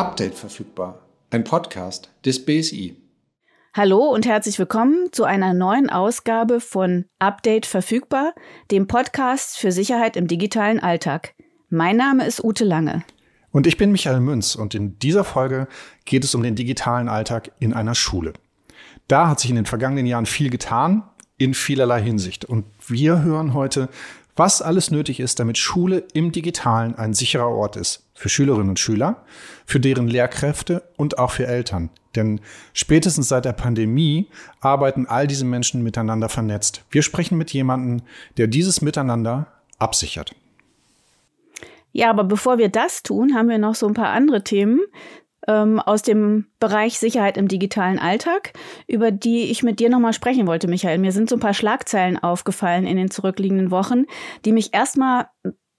[0.00, 2.96] Update verfügbar, ein Podcast des BSI.
[3.74, 8.32] Hallo und herzlich willkommen zu einer neuen Ausgabe von Update verfügbar,
[8.70, 11.34] dem Podcast für Sicherheit im digitalen Alltag.
[11.68, 13.04] Mein Name ist Ute Lange.
[13.50, 15.68] Und ich bin Michael Münz und in dieser Folge
[16.06, 18.32] geht es um den digitalen Alltag in einer Schule.
[19.06, 21.02] Da hat sich in den vergangenen Jahren viel getan,
[21.36, 22.46] in vielerlei Hinsicht.
[22.46, 23.90] Und wir hören heute,
[24.36, 28.06] was alles nötig ist, damit Schule im digitalen ein sicherer Ort ist.
[28.14, 29.24] Für Schülerinnen und Schüler,
[29.64, 31.90] für deren Lehrkräfte und auch für Eltern.
[32.16, 32.40] Denn
[32.72, 34.28] spätestens seit der Pandemie
[34.60, 36.82] arbeiten all diese Menschen miteinander vernetzt.
[36.90, 38.02] Wir sprechen mit jemandem,
[38.36, 39.46] der dieses Miteinander
[39.78, 40.34] absichert.
[41.92, 44.80] Ja, aber bevor wir das tun, haben wir noch so ein paar andere Themen
[45.46, 48.52] ähm, aus dem Bereich Sicherheit im digitalen Alltag,
[48.86, 50.98] über die ich mit dir nochmal sprechen wollte, Michael.
[50.98, 54.04] Mir sind so ein paar Schlagzeilen aufgefallen in den zurückliegenden Wochen,
[54.44, 55.28] die mich erstmal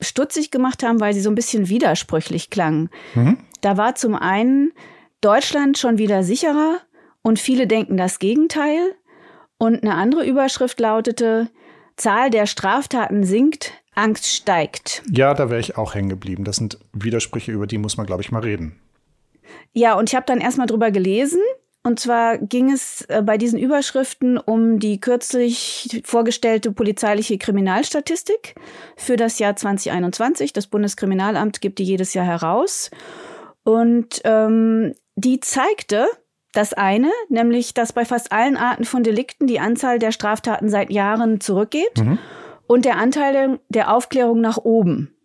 [0.01, 2.89] stutzig gemacht haben, weil sie so ein bisschen widersprüchlich klangen.
[3.13, 3.37] Mhm.
[3.61, 4.71] Da war zum einen
[5.21, 6.79] Deutschland schon wieder sicherer
[7.21, 8.95] und viele denken das Gegenteil.
[9.59, 11.49] Und eine andere Überschrift lautete,
[11.95, 15.03] Zahl der Straftaten sinkt, Angst steigt.
[15.11, 16.45] Ja, da wäre ich auch hängen geblieben.
[16.45, 18.80] Das sind Widersprüche, über die muss man, glaube ich, mal reden.
[19.73, 21.41] Ja, und ich habe dann erstmal drüber gelesen.
[21.83, 28.53] Und zwar ging es äh, bei diesen Überschriften um die kürzlich vorgestellte polizeiliche Kriminalstatistik
[28.95, 30.53] für das Jahr 2021.
[30.53, 32.91] Das Bundeskriminalamt gibt die jedes Jahr heraus.
[33.63, 36.07] Und ähm, die zeigte
[36.53, 40.91] das eine, nämlich, dass bei fast allen Arten von Delikten die Anzahl der Straftaten seit
[40.91, 42.19] Jahren zurückgeht mhm.
[42.67, 45.15] und der Anteil der Aufklärung nach oben.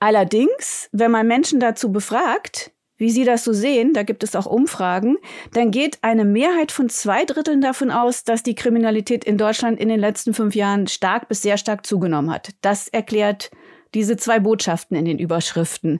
[0.00, 4.44] Allerdings, wenn man Menschen dazu befragt, wie Sie das so sehen, da gibt es auch
[4.44, 5.16] Umfragen,
[5.54, 9.88] dann geht eine Mehrheit von zwei Dritteln davon aus, dass die Kriminalität in Deutschland in
[9.88, 12.50] den letzten fünf Jahren stark bis sehr stark zugenommen hat.
[12.60, 13.50] Das erklärt
[13.94, 15.98] diese zwei Botschaften in den Überschriften.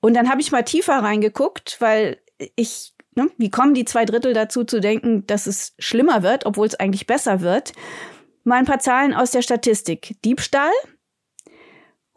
[0.00, 2.18] Und dann habe ich mal tiefer reingeguckt, weil
[2.56, 6.66] ich, ne, wie kommen die zwei Drittel dazu zu denken, dass es schlimmer wird, obwohl
[6.66, 7.72] es eigentlich besser wird?
[8.42, 10.16] Mal ein paar Zahlen aus der Statistik.
[10.24, 10.72] Diebstahl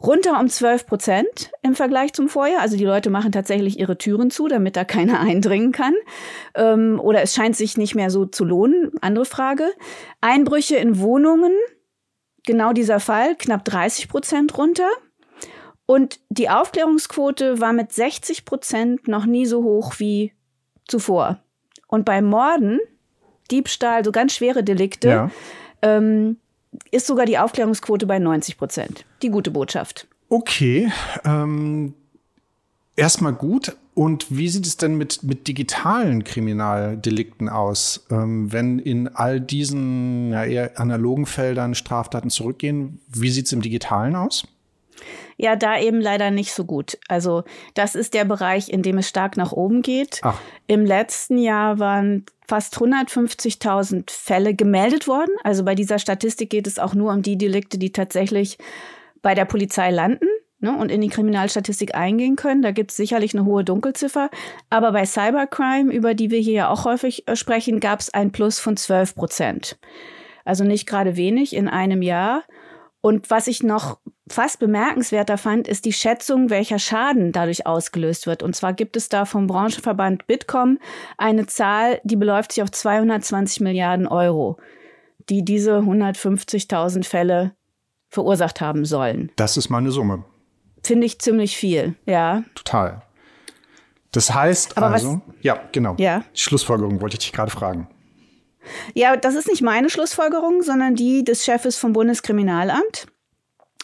[0.02, 2.60] runter um 12 Prozent im Vergleich zum Vorjahr.
[2.60, 5.94] Also die Leute machen tatsächlich ihre Türen zu, damit da keiner eindringen kann.
[6.54, 8.92] Ähm, oder es scheint sich nicht mehr so zu lohnen.
[9.00, 9.72] Andere Frage.
[10.20, 11.52] Einbrüche in Wohnungen.
[12.44, 14.88] Genau dieser Fall, knapp 30 Prozent runter.
[15.86, 20.32] Und die Aufklärungsquote war mit 60 Prozent noch nie so hoch wie
[20.86, 21.40] zuvor.
[21.88, 22.80] Und bei Morden,
[23.50, 25.30] Diebstahl, so ganz schwere Delikte, ja.
[25.82, 26.38] ähm,
[26.90, 29.04] ist sogar die Aufklärungsquote bei 90 Prozent.
[29.22, 30.06] Die gute Botschaft.
[30.28, 30.90] Okay.
[31.24, 31.94] Ähm,
[32.96, 33.76] erstmal gut.
[33.94, 38.06] Und wie sieht es denn mit, mit digitalen Kriminaldelikten aus?
[38.10, 43.62] Ähm, wenn in all diesen ja, eher analogen Feldern Straftaten zurückgehen, wie sieht es im
[43.62, 44.46] digitalen aus?
[45.36, 46.98] Ja, da eben leider nicht so gut.
[47.08, 50.20] Also das ist der Bereich, in dem es stark nach oben geht.
[50.22, 50.40] Ach.
[50.66, 55.34] Im letzten Jahr waren fast 150.000 Fälle gemeldet worden.
[55.42, 58.56] Also bei dieser Statistik geht es auch nur um die Delikte, die tatsächlich
[59.20, 60.28] bei der Polizei landen
[60.60, 62.62] ne, und in die Kriminalstatistik eingehen können.
[62.62, 64.30] Da gibt es sicherlich eine hohe Dunkelziffer.
[64.70, 68.32] Aber bei Cybercrime, über die wir hier ja auch häufig äh, sprechen, gab es ein
[68.32, 69.78] Plus von 12 Prozent.
[70.44, 72.44] Also nicht gerade wenig in einem Jahr.
[73.06, 78.42] Und was ich noch fast bemerkenswerter fand, ist die Schätzung, welcher Schaden dadurch ausgelöst wird.
[78.42, 80.80] Und zwar gibt es da vom Branchenverband Bitkom
[81.16, 84.56] eine Zahl, die beläuft sich auf 220 Milliarden Euro,
[85.28, 87.54] die diese 150.000 Fälle
[88.08, 89.30] verursacht haben sollen.
[89.36, 90.24] Das ist meine Summe.
[90.82, 92.42] Finde ich ziemlich viel, ja.
[92.56, 93.02] Total.
[94.10, 95.94] Das heißt Aber also, was, ja, genau.
[95.98, 96.24] Ja.
[96.34, 97.86] Schlussfolgerung wollte ich dich gerade fragen.
[98.94, 103.06] Ja, das ist nicht meine Schlussfolgerung, sondern die des Chefes vom Bundeskriminalamt.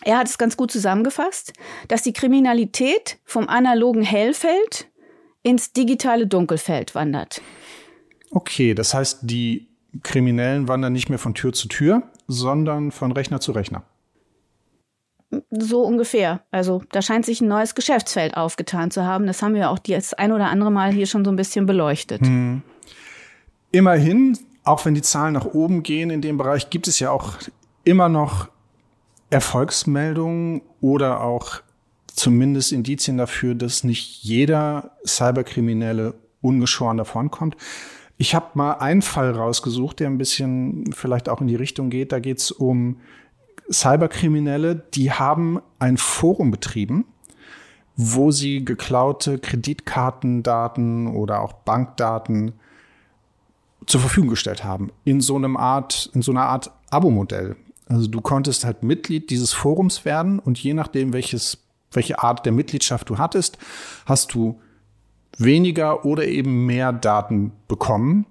[0.05, 1.53] Er hat es ganz gut zusammengefasst,
[1.89, 4.89] dass die Kriminalität vom analogen Hellfeld
[5.43, 7.41] ins digitale Dunkelfeld wandert.
[8.31, 9.69] Okay, das heißt, die
[10.03, 13.85] Kriminellen wandern nicht mehr von Tür zu Tür, sondern von Rechner zu Rechner.
[15.51, 16.43] So ungefähr.
[16.51, 19.27] Also da scheint sich ein neues Geschäftsfeld aufgetan zu haben.
[19.27, 22.21] Das haben wir auch das ein oder andere Mal hier schon so ein bisschen beleuchtet.
[22.21, 22.63] Hm.
[23.71, 27.35] Immerhin auch wenn die Zahlen nach oben gehen in dem Bereich, gibt es ja auch
[27.85, 28.49] immer noch
[29.31, 31.63] Erfolgsmeldungen oder auch
[32.07, 37.57] zumindest Indizien dafür, dass nicht jeder Cyberkriminelle ungeschoren davonkommt.
[38.19, 42.13] Ich habe mal einen Fall rausgesucht, der ein bisschen vielleicht auch in die Richtung geht.
[42.13, 42.99] Da geht es um
[43.71, 47.07] Cyberkriminelle, die haben ein Forum betrieben,
[47.97, 52.53] wo sie geklaute Kreditkartendaten oder auch Bankdaten
[53.87, 54.91] zur Verfügung gestellt haben.
[55.05, 57.57] In so einem Art, in so einer Art Abo-Modell.
[57.87, 61.59] Also du konntest halt Mitglied dieses Forums werden und je nachdem, welches
[61.95, 63.59] welche Art der Mitgliedschaft du hattest,
[64.07, 64.61] hast du
[65.39, 68.27] weniger oder eben mehr Daten bekommen.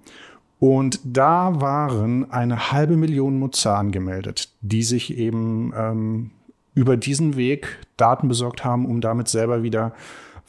[0.60, 6.32] Und da waren eine halbe Million Nutzer angemeldet, die sich eben ähm,
[6.76, 9.94] über diesen Weg Daten besorgt haben, um damit selber wieder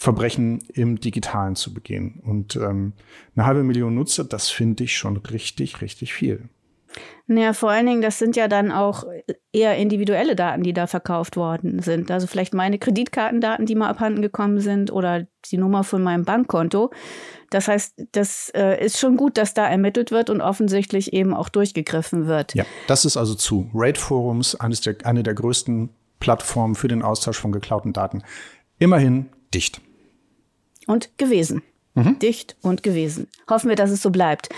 [0.02, 2.20] Verbrechen im Digitalen zu begehen.
[2.24, 2.92] Und ähm,
[3.36, 6.48] eine halbe Million Nutzer, das finde ich schon richtig, richtig viel.
[7.28, 9.04] Naja, vor allen Dingen, das sind ja dann auch
[9.52, 12.10] eher individuelle Daten, die da verkauft worden sind.
[12.10, 16.90] Also vielleicht meine Kreditkartendaten, die mal abhanden gekommen sind oder die Nummer von meinem Bankkonto.
[17.50, 21.48] Das heißt, das äh, ist schon gut, dass da ermittelt wird und offensichtlich eben auch
[21.48, 22.54] durchgegriffen wird.
[22.56, 27.02] Ja, das ist also zu Raid Forums, eines der, eine der größten Plattformen für den
[27.02, 28.24] Austausch von geklauten Daten.
[28.80, 29.80] Immerhin dicht.
[30.86, 31.62] Und gewesen.
[31.94, 32.18] Mhm.
[32.18, 33.28] Dicht und gewesen.
[33.50, 34.48] Hoffen wir, dass es so bleibt.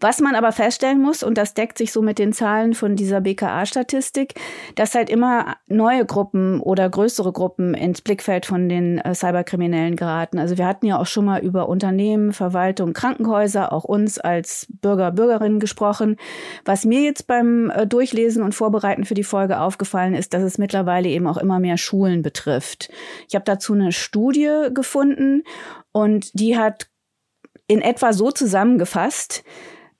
[0.00, 3.20] Was man aber feststellen muss, und das deckt sich so mit den Zahlen von dieser
[3.20, 4.34] BKA-Statistik,
[4.76, 10.38] dass halt immer neue Gruppen oder größere Gruppen ins Blickfeld von den äh, Cyberkriminellen geraten.
[10.38, 15.10] Also wir hatten ja auch schon mal über Unternehmen, Verwaltung, Krankenhäuser, auch uns als Bürger,
[15.10, 16.16] Bürgerinnen gesprochen.
[16.64, 20.58] Was mir jetzt beim äh, Durchlesen und Vorbereiten für die Folge aufgefallen ist, dass es
[20.58, 22.88] mittlerweile eben auch immer mehr Schulen betrifft.
[23.28, 25.42] Ich habe dazu eine Studie gefunden
[25.98, 26.88] und die hat
[27.66, 29.42] in etwa so zusammengefasst,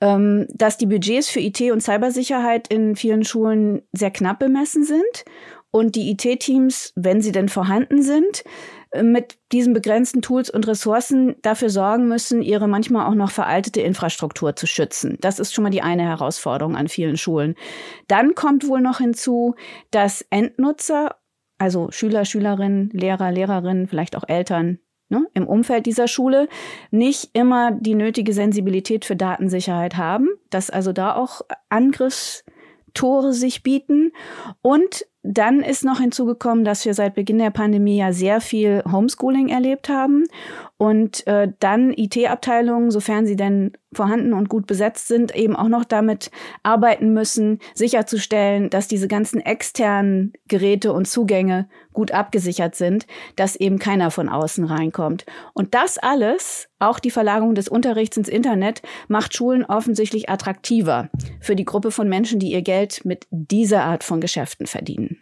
[0.01, 5.25] ähm, dass die Budgets für IT und Cybersicherheit in vielen Schulen sehr knapp bemessen sind
[5.73, 8.45] und die IT-Teams, wenn sie denn vorhanden sind,
[8.93, 13.81] äh, mit diesen begrenzten Tools und Ressourcen dafür sorgen müssen, ihre manchmal auch noch veraltete
[13.81, 15.19] Infrastruktur zu schützen.
[15.21, 17.57] Das ist schon mal die eine Herausforderung an vielen Schulen.
[18.07, 19.57] Dann kommt wohl noch hinzu,
[19.91, 21.17] dass Endnutzer,
[21.59, 24.79] also Schüler, Schülerinnen, Lehrer, Lehrerinnen, vielleicht auch Eltern,
[25.09, 26.49] ne, im Umfeld dieser Schule
[26.91, 34.13] nicht immer die nötige Sensibilität für Datensicherheit haben, dass also da auch Angriffstore sich bieten.
[34.63, 39.49] Und dann ist noch hinzugekommen, dass wir seit Beginn der Pandemie ja sehr viel Homeschooling
[39.49, 40.25] erlebt haben
[40.79, 45.85] und äh, dann IT-Abteilungen, sofern sie denn vorhanden und gut besetzt sind, eben auch noch
[45.85, 46.31] damit
[46.63, 53.81] arbeiten müssen, sicherzustellen, dass diese ganzen externen Geräte und Zugänge gut abgesichert sind, dass eben
[53.81, 55.27] keiner von außen reinkommt.
[55.53, 61.11] Und das alles, auch die Verlagerung des Unterrichts ins Internet, macht Schulen offensichtlich attraktiver
[61.41, 65.19] für die Gruppe von Menschen, die ihr Geld mit dieser Art von Geschäften verdienen.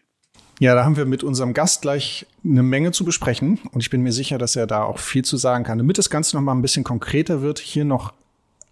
[0.59, 4.03] Ja, da haben wir mit unserem Gast gleich eine Menge zu besprechen und ich bin
[4.03, 5.79] mir sicher, dass er da auch viel zu sagen kann.
[5.79, 8.15] Damit das Ganze noch mal ein bisschen konkreter wird, hier noch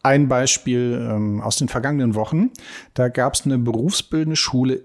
[0.03, 2.51] ein Beispiel ähm, aus den vergangenen Wochen.
[2.95, 4.85] Da gab es eine berufsbildende Schule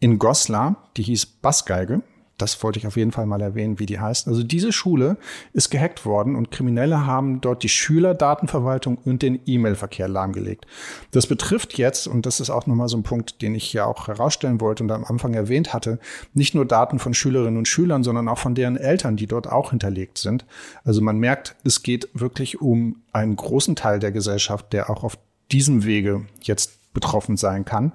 [0.00, 2.02] in Goslar, die hieß Bassgeige
[2.38, 4.28] das wollte ich auf jeden Fall mal erwähnen, wie die heißt.
[4.28, 5.16] Also diese Schule
[5.52, 10.66] ist gehackt worden und Kriminelle haben dort die Schülerdatenverwaltung und den E-Mail-Verkehr lahmgelegt.
[11.12, 14.08] Das betrifft jetzt, und das ist auch nochmal so ein Punkt, den ich ja auch
[14.08, 15.98] herausstellen wollte und am Anfang erwähnt hatte,
[16.32, 19.70] nicht nur Daten von Schülerinnen und Schülern, sondern auch von deren Eltern, die dort auch
[19.70, 20.44] hinterlegt sind.
[20.84, 25.18] Also man merkt, es geht wirklich um einen großen Teil der Gesellschaft, der auch auf
[25.52, 27.92] diesem Wege jetzt betroffen sein kann.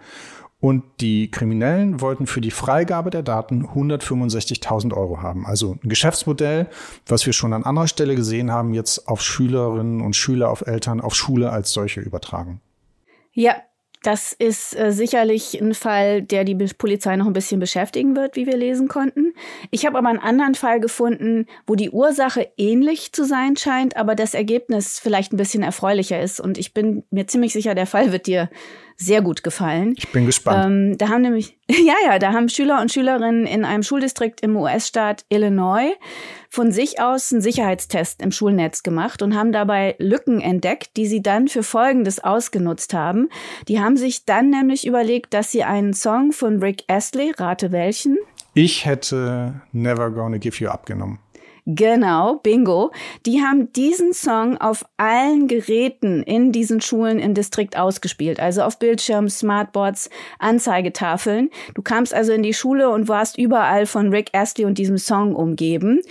[0.61, 5.45] Und die Kriminellen wollten für die Freigabe der Daten 165.000 Euro haben.
[5.45, 6.67] Also ein Geschäftsmodell,
[7.05, 10.99] was wir schon an anderer Stelle gesehen haben, jetzt auf Schülerinnen und Schüler, auf Eltern,
[10.99, 12.59] auf Schule als solche übertragen.
[13.31, 13.55] Ja,
[14.03, 18.45] das ist äh, sicherlich ein Fall, der die Polizei noch ein bisschen beschäftigen wird, wie
[18.45, 19.33] wir lesen konnten.
[19.71, 24.15] Ich habe aber einen anderen Fall gefunden, wo die Ursache ähnlich zu sein scheint, aber
[24.15, 26.39] das Ergebnis vielleicht ein bisschen erfreulicher ist.
[26.39, 28.49] Und ich bin mir ziemlich sicher, der Fall wird dir
[28.99, 29.95] sehr gut gefallen.
[29.97, 30.65] Ich bin gespannt.
[30.65, 34.55] Ähm, da haben nämlich, ja, ja, da haben Schüler und Schülerinnen in einem Schuldistrikt im
[34.57, 35.93] US-Staat Illinois
[36.49, 41.21] von sich aus einen Sicherheitstest im Schulnetz gemacht und haben dabei Lücken entdeckt, die sie
[41.21, 43.29] dann für Folgendes ausgenutzt haben.
[43.67, 48.17] Die haben sich dann nämlich überlegt, dass sie einen Song von Rick Astley, rate welchen?
[48.53, 51.19] Ich hätte Never Gonna Give You Up genommen.
[51.71, 52.91] Genau, bingo.
[53.27, 58.39] Die haben diesen Song auf allen Geräten in diesen Schulen im Distrikt ausgespielt.
[58.39, 60.09] Also auf Bildschirmen, Smartboards,
[60.39, 61.51] Anzeigetafeln.
[61.75, 65.35] Du kamst also in die Schule und warst überall von Rick Astley und diesem Song
[65.35, 66.01] umgeben.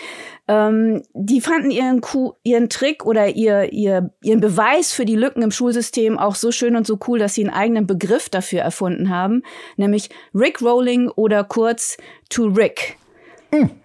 [0.47, 2.01] Ähm, die fanden ihren,
[2.45, 6.77] ihren Trick oder ihr, ihr, ihren Beweis für die Lücken im Schulsystem auch so schön
[6.77, 9.43] und so cool, dass sie einen eigenen Begriff dafür erfunden haben,
[9.77, 11.97] nämlich Rick Rolling oder kurz
[12.29, 12.97] To Rick.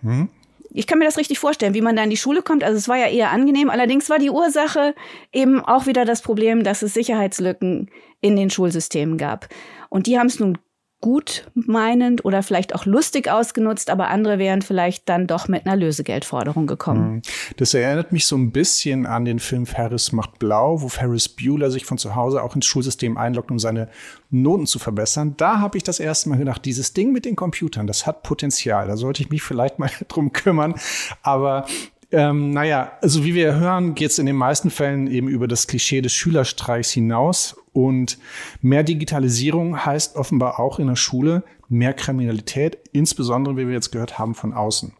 [0.04, 0.30] Mhm
[0.74, 2.64] ich kann mir das richtig vorstellen, wie man da in die Schule kommt.
[2.64, 3.70] Also es war ja eher angenehm.
[3.70, 4.96] Allerdings war die Ursache
[5.32, 9.48] eben auch wieder das Problem, dass es Sicherheitslücken in den Schulsystemen gab.
[9.90, 10.58] Und die haben es nun
[11.04, 15.76] gut meinend oder vielleicht auch lustig ausgenutzt, aber andere wären vielleicht dann doch mit einer
[15.76, 17.16] Lösegeldforderung gekommen.
[17.16, 17.22] Mhm.
[17.58, 21.72] Das erinnert mich so ein bisschen an den Film Ferris macht blau, wo Ferris Bueller
[21.72, 23.90] sich von zu Hause auch ins Schulsystem einloggt, um seine
[24.30, 25.34] Noten zu verbessern.
[25.36, 28.88] Da habe ich das erste Mal gedacht, dieses Ding mit den Computern, das hat Potenzial.
[28.88, 30.76] Da sollte ich mich vielleicht mal drum kümmern.
[31.22, 31.66] Aber
[32.14, 35.68] ähm, naja, also wie wir hören, geht es in den meisten Fällen eben über das
[35.68, 37.56] Klischee des Schülerstreichs hinaus.
[37.74, 38.20] Und
[38.62, 44.20] mehr Digitalisierung heißt offenbar auch in der Schule mehr Kriminalität, insbesondere, wie wir jetzt gehört
[44.20, 44.94] haben, von außen.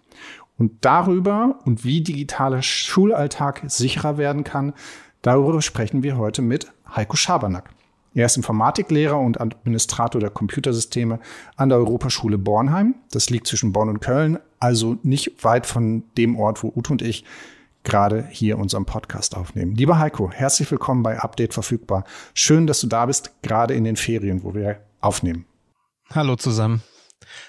[0.58, 4.74] Und darüber und wie digitaler Schulalltag sicherer werden kann,
[5.22, 7.70] darüber sprechen wir heute mit Heiko Schabernack.
[8.16, 11.20] Er ist Informatiklehrer und Administrator der Computersysteme
[11.56, 12.96] an der Europaschule Bornheim.
[13.12, 17.02] Das liegt zwischen Bonn und Köln, also nicht weit von dem Ort, wo Ute und
[17.02, 17.26] ich
[17.84, 19.76] gerade hier unseren Podcast aufnehmen.
[19.76, 22.06] Lieber Heiko, herzlich willkommen bei Update verfügbar.
[22.34, 25.46] Schön, dass du da bist, gerade in den Ferien, wo wir aufnehmen.
[26.16, 26.82] Hallo zusammen.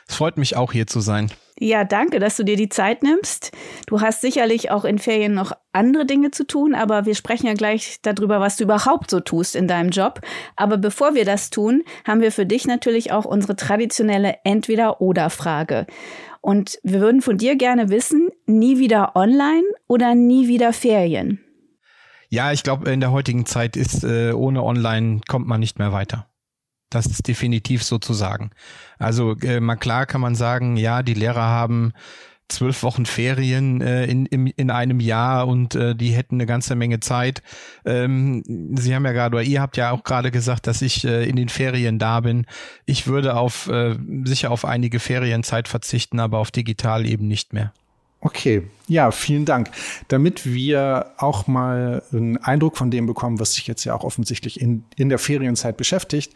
[0.09, 1.30] Es freut mich auch hier zu sein.
[1.56, 3.52] Ja, danke, dass du dir die Zeit nimmst.
[3.87, 7.54] Du hast sicherlich auch in Ferien noch andere Dinge zu tun, aber wir sprechen ja
[7.54, 10.21] gleich darüber, was du überhaupt so tust in deinem Job.
[10.56, 15.87] Aber bevor wir das tun, haben wir für dich natürlich auch unsere traditionelle Entweder-Oder-Frage.
[16.45, 21.41] Und wir würden von dir gerne wissen, nie wieder online oder nie wieder Ferien?
[22.29, 25.93] Ja, ich glaube, in der heutigen Zeit ist äh, ohne Online kommt man nicht mehr
[25.93, 26.29] weiter.
[26.91, 28.51] Das ist definitiv so zu sagen.
[28.99, 31.95] Also äh, mal klar kann man sagen, ja, die Lehrer haben
[32.49, 36.75] zwölf Wochen Ferien äh, in, in, in einem Jahr und äh, die hätten eine ganze
[36.75, 37.43] Menge Zeit.
[37.85, 38.43] Ähm,
[38.77, 41.37] Sie haben ja gerade, oder ihr habt ja auch gerade gesagt, dass ich äh, in
[41.37, 42.47] den Ferien da bin.
[42.87, 47.73] Ich würde auf äh, sicher auf einige Ferienzeit verzichten, aber auf digital eben nicht mehr.
[48.25, 49.71] Okay, ja, vielen Dank.
[50.09, 54.63] Damit wir auch mal einen Eindruck von dem bekommen, was sich jetzt ja auch offensichtlich
[54.63, 56.33] in, in der Ferienzeit beschäftigt,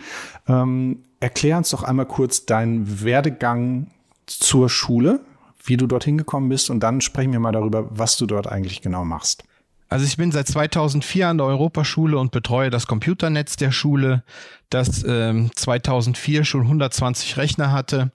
[0.47, 3.87] ähm, erklär uns doch einmal kurz deinen Werdegang
[4.27, 5.21] zur Schule,
[5.69, 8.83] wie du dorthin gekommen bist und dann sprechen wir mal darüber, was du dort eigentlich
[8.83, 9.45] genau machst.
[9.89, 14.23] Also ich bin seit 2004 an der Europaschule und betreue das Computernetz der Schule,
[14.69, 18.13] das ähm, 2004 schon 120 Rechner hatte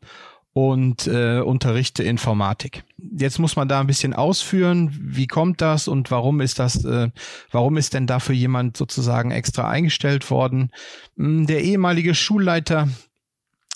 [0.54, 2.84] und äh, unterrichte Informatik.
[2.98, 7.10] Jetzt muss man da ein bisschen ausführen, wie kommt das und warum ist das, äh,
[7.52, 10.70] warum ist denn dafür jemand sozusagen extra eingestellt worden?
[11.18, 12.88] Hm, der ehemalige Schulleiter,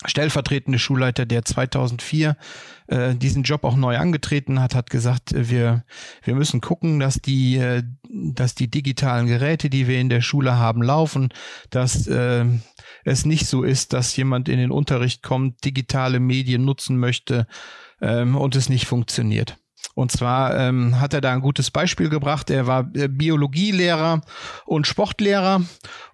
[0.04, 2.36] stellvertretende Schulleiter, der 2004
[2.86, 5.84] äh, diesen Job auch neu angetreten hat, hat gesagt, äh, wir
[6.22, 10.56] wir müssen gucken, dass die äh, dass die digitalen Geräte, die wir in der Schule
[10.56, 11.30] haben, laufen,
[11.70, 12.44] dass äh,
[13.04, 17.46] es nicht so ist, dass jemand in den Unterricht kommt, digitale Medien nutzen möchte
[18.00, 19.56] ähm, und es nicht funktioniert.
[19.94, 22.50] Und zwar ähm, hat er da ein gutes Beispiel gebracht.
[22.50, 24.20] Er war äh, Biologielehrer
[24.64, 25.62] und Sportlehrer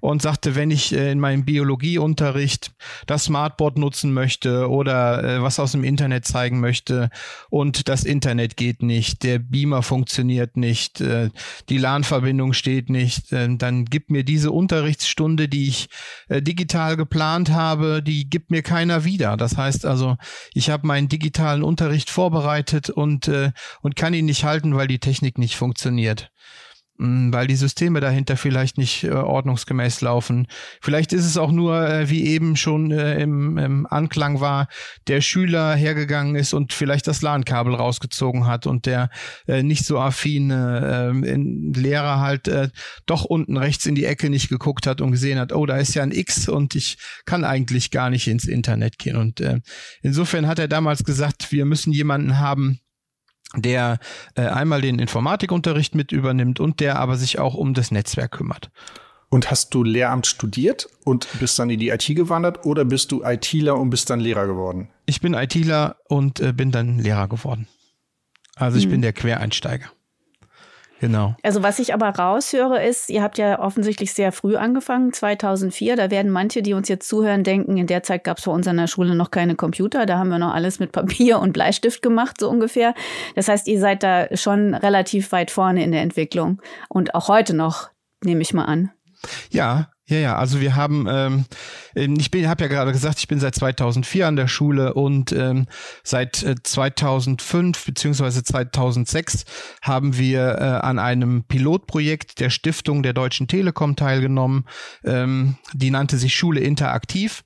[0.00, 2.72] und sagte, wenn ich äh, in meinem Biologieunterricht
[3.06, 7.10] das Smartboard nutzen möchte oder äh, was aus dem Internet zeigen möchte
[7.50, 11.28] und das Internet geht nicht, der Beamer funktioniert nicht, äh,
[11.68, 15.88] die LAN-Verbindung steht nicht, äh, dann gibt mir diese Unterrichtsstunde, die ich
[16.28, 19.36] äh, digital geplant habe, die gibt mir keiner wieder.
[19.36, 20.16] Das heißt also,
[20.54, 23.52] ich habe meinen digitalen Unterricht vorbereitet und äh,
[23.82, 26.30] und kann ihn nicht halten, weil die Technik nicht funktioniert.
[26.96, 30.46] Mm, weil die Systeme dahinter vielleicht nicht äh, ordnungsgemäß laufen.
[30.80, 34.68] Vielleicht ist es auch nur, äh, wie eben schon äh, im, im Anklang war,
[35.08, 39.10] der Schüler hergegangen ist und vielleicht das LAN-Kabel rausgezogen hat und der
[39.46, 42.50] nicht so affine äh, Lehrer halt
[43.06, 45.94] doch unten rechts in die Ecke nicht geguckt hat und gesehen hat, oh, da ist
[45.94, 49.16] ja ein X und ich kann eigentlich gar nicht ins Internet gehen.
[49.16, 49.42] Und
[50.02, 52.80] insofern hat er damals gesagt, wir müssen jemanden haben,
[53.56, 53.98] der
[54.34, 58.70] äh, einmal den Informatikunterricht mit übernimmt und der aber sich auch um das Netzwerk kümmert.
[59.28, 63.24] Und hast du Lehramt studiert und bist dann in die IT gewandert oder bist du
[63.24, 64.88] ITler und bist dann Lehrer geworden?
[65.06, 67.66] Ich bin ITler und äh, bin dann Lehrer geworden.
[68.54, 68.92] Also ich hm.
[68.92, 69.86] bin der Quereinsteiger.
[71.00, 71.34] Genau.
[71.42, 75.96] Also was ich aber raushöre ist, ihr habt ja offensichtlich sehr früh angefangen, 2004.
[75.96, 78.66] Da werden manche, die uns jetzt zuhören, denken, in der Zeit gab es bei uns
[78.68, 80.06] an der Schule noch keine Computer.
[80.06, 82.94] Da haben wir noch alles mit Papier und Bleistift gemacht, so ungefähr.
[83.34, 86.62] Das heißt, ihr seid da schon relativ weit vorne in der Entwicklung.
[86.88, 87.90] Und auch heute noch,
[88.22, 88.90] nehme ich mal an.
[89.50, 91.44] Ja, ja, ja, also wir haben, ähm,
[91.94, 95.32] ähm ich bin, habe ja gerade gesagt, ich bin seit 2004 an der Schule und
[95.32, 95.66] ähm,
[96.02, 99.44] seit äh, 2005 beziehungsweise 2006
[99.80, 104.66] haben wir äh, an einem Pilotprojekt der Stiftung der Deutschen Telekom teilgenommen.
[105.04, 107.44] Ähm, die nannte sich Schule Interaktiv.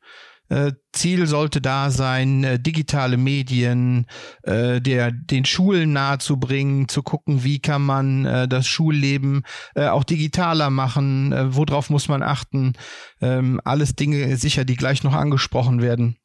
[0.49, 4.07] Äh, Ziel sollte da sein, äh, digitale Medien
[4.43, 9.43] äh, der den Schulen nahezubringen, zu gucken, wie kann man das Schulleben
[9.75, 12.75] auch digitaler machen, worauf muss man achten.
[13.21, 16.17] Ähm, alles Dinge sicher, die gleich noch angesprochen werden.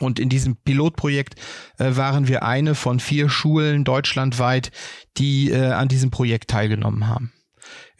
[0.00, 1.34] Und in diesem Pilotprojekt
[1.78, 4.70] waren wir eine von vier Schulen deutschlandweit,
[5.18, 7.32] die an diesem Projekt teilgenommen haben.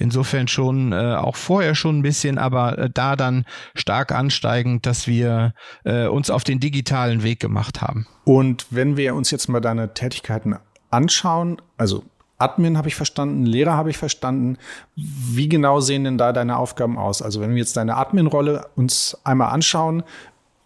[0.01, 5.07] Insofern schon äh, auch vorher schon ein bisschen, aber äh, da dann stark ansteigend, dass
[5.07, 5.53] wir
[5.85, 8.07] äh, uns auf den digitalen Weg gemacht haben.
[8.25, 10.57] Und wenn wir uns jetzt mal deine Tätigkeiten
[10.91, 12.03] anschauen, also
[12.39, 14.57] Admin habe ich verstanden, Lehrer habe ich verstanden.
[14.97, 17.21] Wie genau sehen denn da deine Aufgaben aus?
[17.21, 20.03] Also wenn wir jetzt deine Admin-Rolle uns einmal anschauen,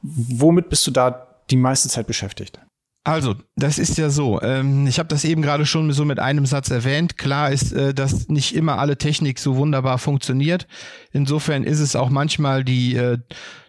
[0.03, 2.61] womit bist du da die meiste Zeit beschäftigt?
[3.07, 4.41] Also, das ist ja so.
[4.41, 7.19] Ähm, ich habe das eben gerade schon so mit einem Satz erwähnt.
[7.19, 10.67] Klar ist, äh, dass nicht immer alle Technik so wunderbar funktioniert.
[11.13, 13.19] Insofern ist es auch manchmal die äh,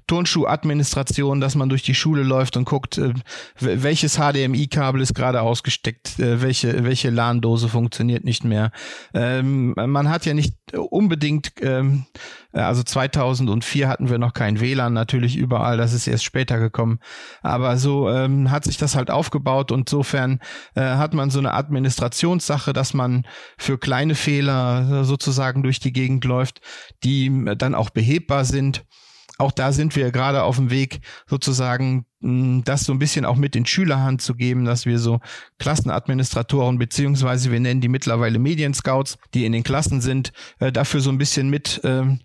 [0.07, 3.13] Turnschuh-Administration, dass man durch die Schule läuft und guckt, äh,
[3.59, 8.71] welches HDMI-Kabel ist gerade ausgesteckt, äh, welche, welche LAN-Dose funktioniert nicht mehr.
[9.13, 12.05] Ähm, man hat ja nicht unbedingt, ähm,
[12.51, 16.99] also 2004 hatten wir noch kein WLAN natürlich überall, das ist erst später gekommen.
[17.41, 20.39] Aber so ähm, hat sich das halt aufgebaut und insofern
[20.75, 23.25] äh, hat man so eine Administrationssache, dass man
[23.57, 26.61] für kleine Fehler sozusagen durch die Gegend läuft,
[27.03, 28.85] die dann auch behebbar sind
[29.37, 33.55] auch da sind wir gerade auf dem Weg, sozusagen das so ein bisschen auch mit
[33.55, 35.19] in Schülerhand zu geben, dass wir so
[35.59, 41.11] Klassenadministratoren beziehungsweise wir nennen die mittlerweile Medienscouts, die in den Klassen sind, äh, dafür so
[41.11, 42.17] ein bisschen mit äh,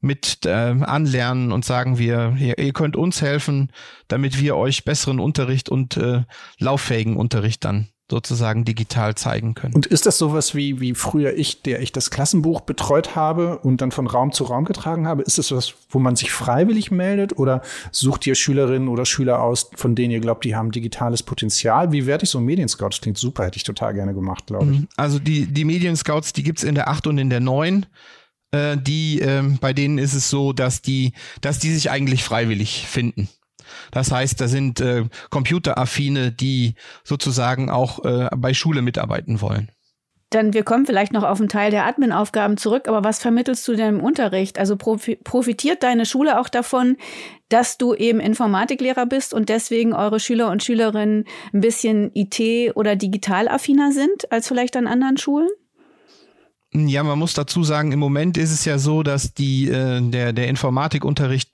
[0.00, 3.72] mit äh, anlernen und sagen wir, ihr, ihr, könnt uns helfen,
[4.06, 6.22] damit wir euch besseren Unterricht und äh,
[6.60, 9.74] lauffähigen Unterricht dann sozusagen digital zeigen können.
[9.74, 13.80] Und ist das sowas wie, wie früher ich, der ich das Klassenbuch betreut habe und
[13.80, 15.22] dann von Raum zu Raum getragen habe?
[15.22, 17.60] Ist das was, wo man sich freiwillig meldet oder
[17.92, 21.92] sucht ihr Schülerinnen oder Schüler aus, von denen ihr glaubt, die haben digitales Potenzial?
[21.92, 22.88] Wie werde ich so ein Medienscout?
[22.88, 24.80] Das klingt super, hätte ich total gerne gemacht, glaube ich.
[24.80, 24.88] Mhm.
[24.96, 27.86] Also die, die Medienscouts, die gibt's in der acht und in der neun
[28.50, 32.86] äh, die, äh, bei denen ist es so, dass die, dass die sich eigentlich freiwillig
[32.86, 33.28] finden.
[33.90, 39.70] Das heißt, da sind äh, Computeraffine, die sozusagen auch äh, bei Schule mitarbeiten wollen.
[40.30, 43.74] Dann wir kommen vielleicht noch auf einen Teil der Admin-Aufgaben zurück, aber was vermittelst du
[43.74, 44.58] denn im Unterricht?
[44.58, 46.98] Also profitiert deine Schule auch davon,
[47.48, 52.94] dass du eben Informatiklehrer bist und deswegen eure Schüler und Schülerinnen ein bisschen IT- oder
[52.94, 55.48] digitalaffiner sind als vielleicht an anderen Schulen?
[56.74, 60.34] Ja, man muss dazu sagen, im Moment ist es ja so, dass die, äh, der,
[60.34, 61.50] der Informatikunterricht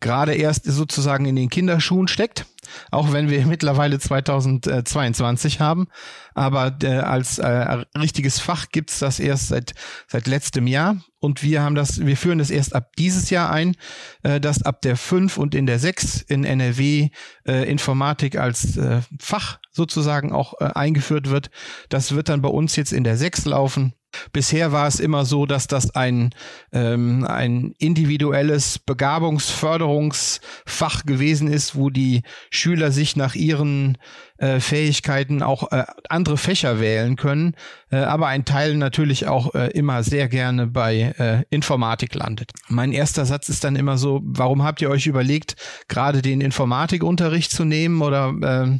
[0.00, 2.46] gerade erst sozusagen in den Kinderschuhen steckt,
[2.90, 5.88] auch wenn wir mittlerweile 2022 haben.
[6.34, 9.74] Aber äh, als äh, richtiges Fach gibt's das erst seit,
[10.06, 10.96] seit letztem Jahr.
[11.18, 13.74] Und wir haben das, wir führen das erst ab dieses Jahr ein,
[14.22, 17.08] äh, dass ab der 5 und in der 6 in NRW
[17.46, 21.50] äh, Informatik als äh, Fach sozusagen auch äh, eingeführt wird.
[21.88, 23.94] Das wird dann bei uns jetzt in der 6 laufen.
[24.32, 26.30] Bisher war es immer so, dass das ein,
[26.72, 33.98] ähm, ein individuelles Begabungsförderungsfach gewesen ist, wo die Schüler sich nach ihren
[34.38, 37.54] äh, Fähigkeiten auch äh, andere Fächer wählen können,
[37.90, 42.52] äh, aber ein Teil natürlich auch äh, immer sehr gerne bei äh, Informatik landet.
[42.68, 45.56] Mein erster Satz ist dann immer so, warum habt ihr euch überlegt,
[45.88, 48.78] gerade den Informatikunterricht zu nehmen oder äh,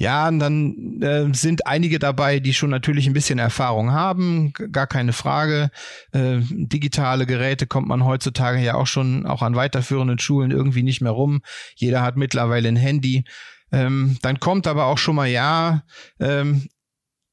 [0.00, 4.86] ja, und dann äh, sind einige dabei, die schon natürlich ein bisschen Erfahrung haben, gar
[4.86, 5.70] keine Frage.
[6.12, 11.02] Äh, digitale Geräte kommt man heutzutage ja auch schon auch an weiterführenden Schulen irgendwie nicht
[11.02, 11.42] mehr rum.
[11.76, 13.24] Jeder hat mittlerweile ein Handy.
[13.72, 15.82] Ähm, dann kommt aber auch schon mal, ja,
[16.18, 16.66] ähm,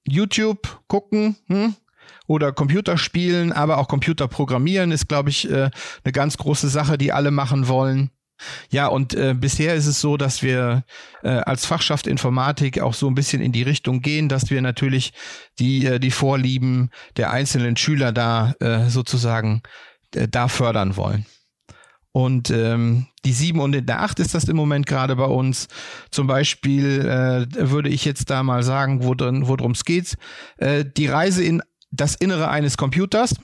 [0.05, 1.73] YouTube gucken, hm?
[2.27, 5.69] oder Computerspielen, aber auch Computer programmieren ist, glaube ich, äh,
[6.03, 8.11] eine ganz große Sache, die alle machen wollen.
[8.69, 10.83] Ja, und äh, bisher ist es so, dass wir
[11.23, 15.13] äh, als Fachschaft Informatik auch so ein bisschen in die Richtung gehen, dass wir natürlich
[15.59, 19.61] die, äh, die Vorlieben der einzelnen Schüler da äh, sozusagen
[20.15, 21.25] äh, da fördern wollen.
[22.11, 25.67] Und ähm, die sieben und in der acht ist das im Moment gerade bei uns.
[26.09, 30.15] Zum Beispiel äh, würde ich jetzt da mal sagen, worum es geht.
[30.57, 33.35] Äh, die Reise in das Innere eines Computers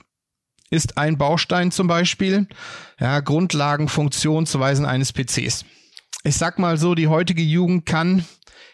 [0.70, 2.48] ist ein Baustein zum Beispiel.
[2.98, 5.64] Ja, Grundlagen, Funktionsweisen eines PCs.
[6.24, 8.24] Ich sag mal so, die heutige Jugend kann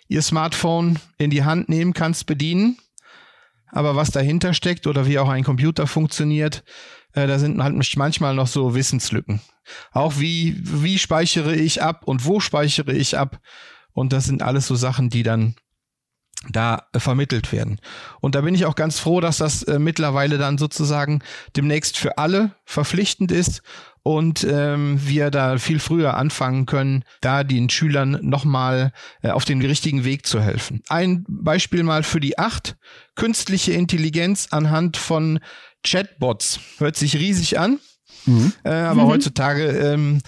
[0.08, 2.78] ihr Smartphone in die Hand nehmen, kann es bedienen.
[3.72, 6.64] Aber was dahinter steckt oder wie auch ein Computer funktioniert,
[7.12, 9.40] äh, da sind halt manchmal noch so Wissenslücken.
[9.92, 13.40] Auch wie, wie speichere ich ab und wo speichere ich ab?
[13.92, 15.54] Und das sind alles so Sachen, die dann
[16.48, 17.80] da äh, vermittelt werden.
[18.20, 21.22] Und da bin ich auch ganz froh, dass das äh, mittlerweile dann sozusagen
[21.56, 23.62] demnächst für alle verpflichtend ist
[24.02, 29.60] und ähm, wir da viel früher anfangen können, da den Schülern nochmal äh, auf den
[29.60, 30.82] richtigen Weg zu helfen.
[30.88, 32.76] Ein Beispiel mal für die acht.
[33.16, 35.40] Künstliche Intelligenz anhand von
[35.84, 36.60] Chatbots.
[36.78, 37.78] Hört sich riesig an.
[38.26, 38.52] Mhm.
[38.64, 39.08] Äh, aber mhm.
[39.08, 40.20] heutzutage ähm,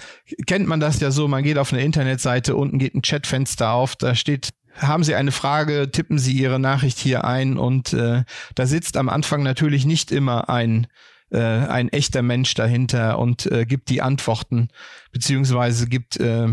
[0.46, 3.96] kennt man das ja so, man geht auf eine Internetseite, unten geht ein Chatfenster auf,
[3.96, 8.66] da steht haben Sie eine Frage, tippen Sie Ihre Nachricht hier ein und äh, da
[8.66, 10.87] sitzt am Anfang natürlich nicht immer ein
[11.30, 14.68] äh, ein echter Mensch dahinter und äh, gibt die Antworten
[15.12, 16.48] beziehungsweise gibt äh,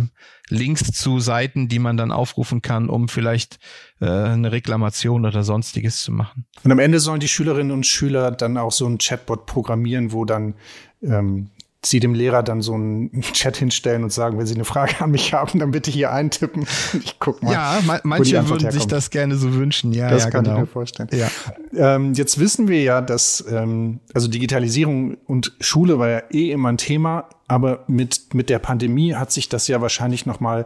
[0.49, 3.59] Links zu Seiten, die man dann aufrufen kann, um vielleicht
[3.99, 6.45] äh, eine Reklamation oder sonstiges zu machen.
[6.63, 10.25] Und am Ende sollen die Schülerinnen und Schüler dann auch so ein Chatbot programmieren, wo
[10.25, 10.55] dann
[11.03, 11.51] ähm,
[11.83, 15.11] sie dem Lehrer dann so einen Chat hinstellen und sagen, wenn sie eine Frage an
[15.11, 16.65] mich haben, dann bitte hier eintippen.
[17.01, 17.53] Ich guck mal.
[17.53, 18.73] Ja, ma manche würden herkommt.
[18.73, 19.93] sich das gerne so wünschen.
[19.93, 20.55] Ja, das ja, kann genau.
[20.55, 21.09] ich mir vorstellen.
[21.11, 21.29] Ja.
[21.75, 26.69] Ähm, jetzt wissen wir ja, dass ähm, also Digitalisierung und Schule war ja eh immer
[26.69, 30.65] ein Thema, aber mit mit der Pandemie hat sich das ja wahrscheinlich noch mal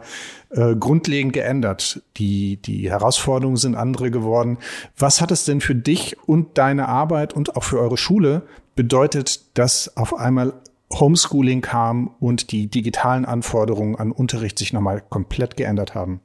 [0.50, 2.02] äh, grundlegend geändert.
[2.16, 4.58] Die die Herausforderungen sind andere geworden.
[4.96, 8.42] Was hat es denn für dich und deine Arbeit und auch für eure Schule
[8.74, 10.54] bedeutet, dass auf einmal
[10.92, 16.20] Homeschooling kam und die digitalen Anforderungen an Unterricht sich nochmal komplett geändert haben.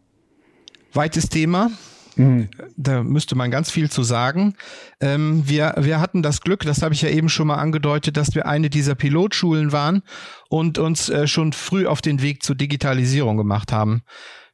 [0.93, 1.72] Weites Thema.
[2.15, 2.50] Mhm.
[2.76, 4.56] Da müsste man ganz viel zu sagen.
[5.00, 8.36] Ähm, wir, wir hatten das Glück, das habe ich ja eben schon mal angedeutet, dass
[8.36, 10.02] wir eine dieser Pilotschulen waren
[10.50, 14.02] und uns äh, schon früh auf den Weg zur Digitalisierung gemacht haben.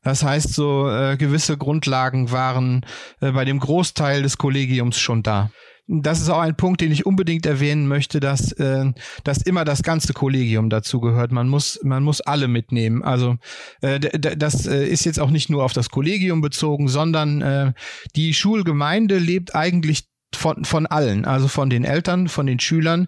[0.03, 2.85] Das heißt, so äh, gewisse Grundlagen waren
[3.21, 5.49] äh, bei dem Großteil des Kollegiums schon da
[5.87, 8.91] das ist auch ein Punkt, den ich unbedingt erwähnen möchte, dass, äh,
[9.23, 11.31] dass immer das ganze Kollegium dazu gehört.
[11.31, 13.03] Man muss, man muss alle mitnehmen.
[13.03, 13.37] Also
[13.81, 17.73] äh, das äh, ist jetzt auch nicht nur auf das Kollegium bezogen, sondern äh,
[18.15, 23.07] die Schulgemeinde lebt eigentlich von, von allen, also von den Eltern, von den Schülern,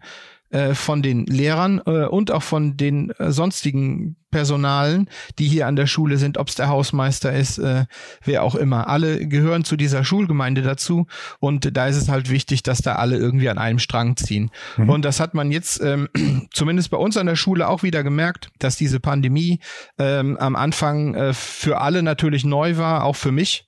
[0.49, 5.75] äh, von den Lehrern äh, und auch von den äh, sonstigen Personalen, die hier an
[5.75, 7.85] der Schule sind, ob es der Hausmeister ist, äh,
[8.23, 8.87] wer auch immer.
[8.87, 11.07] Alle gehören zu dieser Schulgemeinde dazu
[11.39, 14.51] und da ist es halt wichtig, dass da alle irgendwie an einem Strang ziehen.
[14.77, 14.89] Mhm.
[14.89, 16.07] Und das hat man jetzt ähm,
[16.51, 19.59] zumindest bei uns an der Schule auch wieder gemerkt, dass diese Pandemie
[19.97, 23.67] ähm, am Anfang äh, für alle natürlich neu war, auch für mich.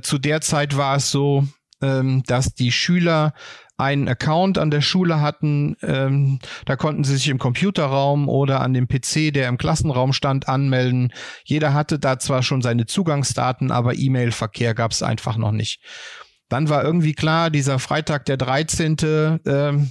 [0.00, 1.46] Zu der Zeit war es so,
[1.82, 3.34] ähm, dass die Schüler
[3.78, 5.76] einen Account an der Schule hatten.
[5.82, 10.48] Ähm, da konnten sie sich im Computerraum oder an dem PC, der im Klassenraum stand,
[10.48, 11.12] anmelden.
[11.44, 15.80] Jeder hatte da zwar schon seine Zugangsdaten, aber E-Mail-Verkehr gab es einfach noch nicht.
[16.48, 19.40] Dann war irgendwie klar, dieser Freitag der 13.
[19.46, 19.90] Ähm,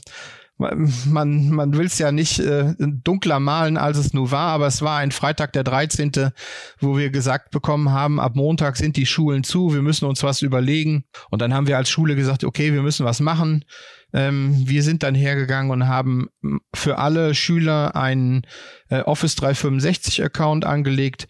[0.57, 4.81] man, man will es ja nicht äh, dunkler malen, als es nur war, aber es
[4.81, 6.31] war ein Freitag der 13.,
[6.79, 10.41] wo wir gesagt bekommen haben, ab Montag sind die Schulen zu, wir müssen uns was
[10.41, 11.05] überlegen.
[11.29, 13.65] Und dann haben wir als Schule gesagt, okay, wir müssen was machen.
[14.13, 16.29] Ähm, wir sind dann hergegangen und haben
[16.73, 18.43] für alle Schüler einen
[18.89, 21.27] äh, Office 365 Account angelegt,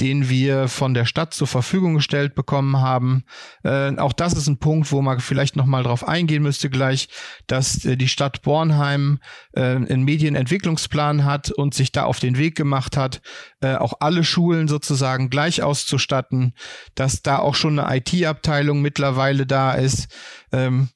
[0.00, 3.24] den wir von der Stadt zur Verfügung gestellt bekommen haben.
[3.64, 7.08] Äh, auch das ist ein Punkt, wo man vielleicht noch mal drauf eingehen müsste gleich,
[7.46, 9.18] dass äh, die Stadt Bornheim
[9.52, 13.20] äh, einen Medienentwicklungsplan hat und sich da auf den Weg gemacht hat,
[13.60, 16.54] äh, auch alle Schulen sozusagen gleich auszustatten,
[16.94, 20.08] dass da auch schon eine IT-Abteilung mittlerweile da ist.
[20.52, 20.88] Ähm,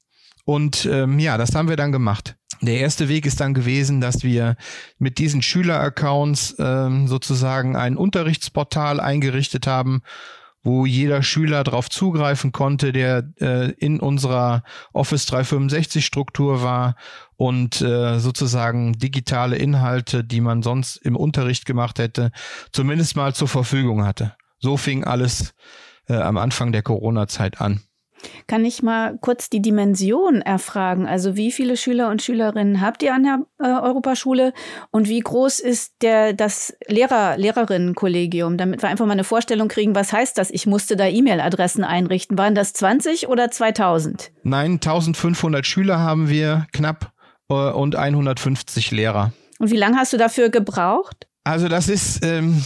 [0.45, 2.37] und ähm, ja, das haben wir dann gemacht.
[2.63, 4.55] Der erste Weg ist dann gewesen, dass wir
[4.99, 10.03] mit diesen Schüler-Accounts ähm, sozusagen ein Unterrichtsportal eingerichtet haben,
[10.63, 16.95] wo jeder Schüler darauf zugreifen konnte, der äh, in unserer Office 365 Struktur war
[17.37, 22.31] und äh, sozusagen digitale Inhalte, die man sonst im Unterricht gemacht hätte,
[22.71, 24.37] zumindest mal zur Verfügung hatte.
[24.61, 25.53] So fing alles
[26.09, 27.81] äh, am Anfang der Corona-Zeit an.
[28.47, 31.07] Kann ich mal kurz die Dimension erfragen?
[31.07, 34.53] Also wie viele Schüler und Schülerinnen habt ihr an der äh, Europaschule
[34.91, 39.95] und wie groß ist der, das Lehrer, Lehrerinnenkollegium, damit wir einfach mal eine Vorstellung kriegen,
[39.95, 40.51] was heißt das?
[40.51, 42.39] Ich musste da E-Mail-Adressen einrichten.
[42.39, 44.33] Waren das 20 oder 2000?
[44.43, 47.13] Nein, 1500 Schüler haben wir knapp
[47.49, 49.33] äh, und 150 Lehrer.
[49.59, 51.29] Und wie lange hast du dafür gebraucht?
[51.45, 52.65] Also das ist, ähm,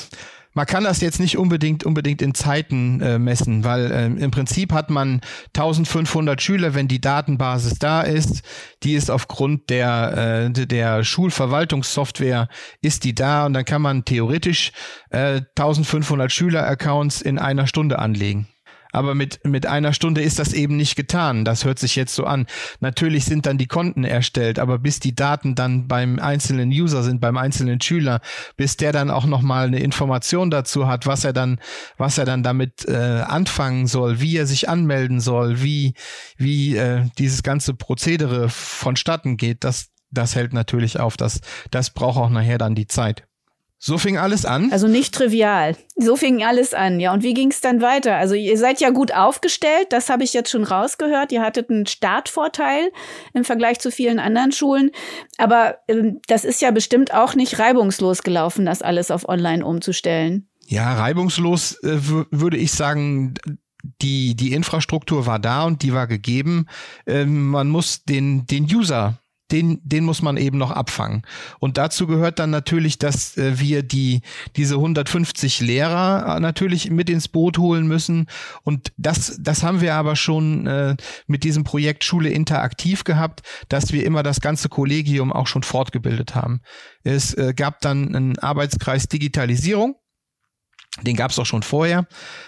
[0.57, 4.73] man kann das jetzt nicht unbedingt unbedingt in Zeiten äh, messen, weil äh, im Prinzip
[4.73, 5.21] hat man
[5.55, 8.43] 1500 Schüler, wenn die Datenbasis da ist,
[8.83, 12.49] die ist aufgrund der äh, der Schulverwaltungssoftware
[12.81, 14.73] ist die da und dann kann man theoretisch
[15.11, 18.49] äh, 1500 Schüler Accounts in einer Stunde anlegen.
[18.97, 21.45] Aber mit, mit einer Stunde ist das eben nicht getan.
[21.45, 22.47] Das hört sich jetzt so an.
[22.81, 27.21] Natürlich sind dann die Konten erstellt, aber bis die Daten dann beim einzelnen User sind,
[27.21, 28.23] beim einzelnen Schüler,
[28.57, 31.61] bis der dann auch nochmal eine Information dazu hat, was er dann,
[31.99, 35.93] was er dann damit äh, anfangen soll, wie er sich anmelden soll, wie,
[36.39, 41.19] wie äh, dieses ganze Prozedere vonstatten geht, das, das hält natürlich auf.
[41.19, 43.27] Das, das braucht auch nachher dann die Zeit.
[43.79, 44.73] So fing alles an.
[44.73, 45.77] Also nicht trivial.
[45.97, 47.13] So fing alles an, ja.
[47.13, 48.17] Und wie ging es dann weiter?
[48.17, 51.31] Also ihr seid ja gut aufgestellt, das habe ich jetzt schon rausgehört.
[51.31, 52.91] Ihr hattet einen Startvorteil
[53.35, 54.91] im Vergleich zu vielen anderen Schulen.
[55.37, 60.49] Aber ähm, das ist ja bestimmt auch nicht reibungslos gelaufen, das alles auf Online umzustellen.
[60.67, 61.99] Ja, reibungslos äh,
[62.31, 63.35] würde ich sagen,
[64.03, 66.67] die, die Infrastruktur war da und die war gegeben.
[67.07, 71.23] Ähm, man muss den, den User den, den muss man eben noch abfangen.
[71.61, 74.23] Und dazu gehört dann natürlich, dass äh, wir die,
[74.57, 78.27] diese 150 Lehrer äh, natürlich mit ins Boot holen müssen.
[78.63, 83.93] Und das, das haben wir aber schon äh, mit diesem Projekt Schule interaktiv gehabt, dass
[83.93, 86.61] wir immer das ganze Kollegium auch schon fortgebildet haben.
[87.05, 89.97] Es äh, gab dann einen Arbeitskreis Digitalisierung
[91.03, 92.07] den gab es auch schon vorher.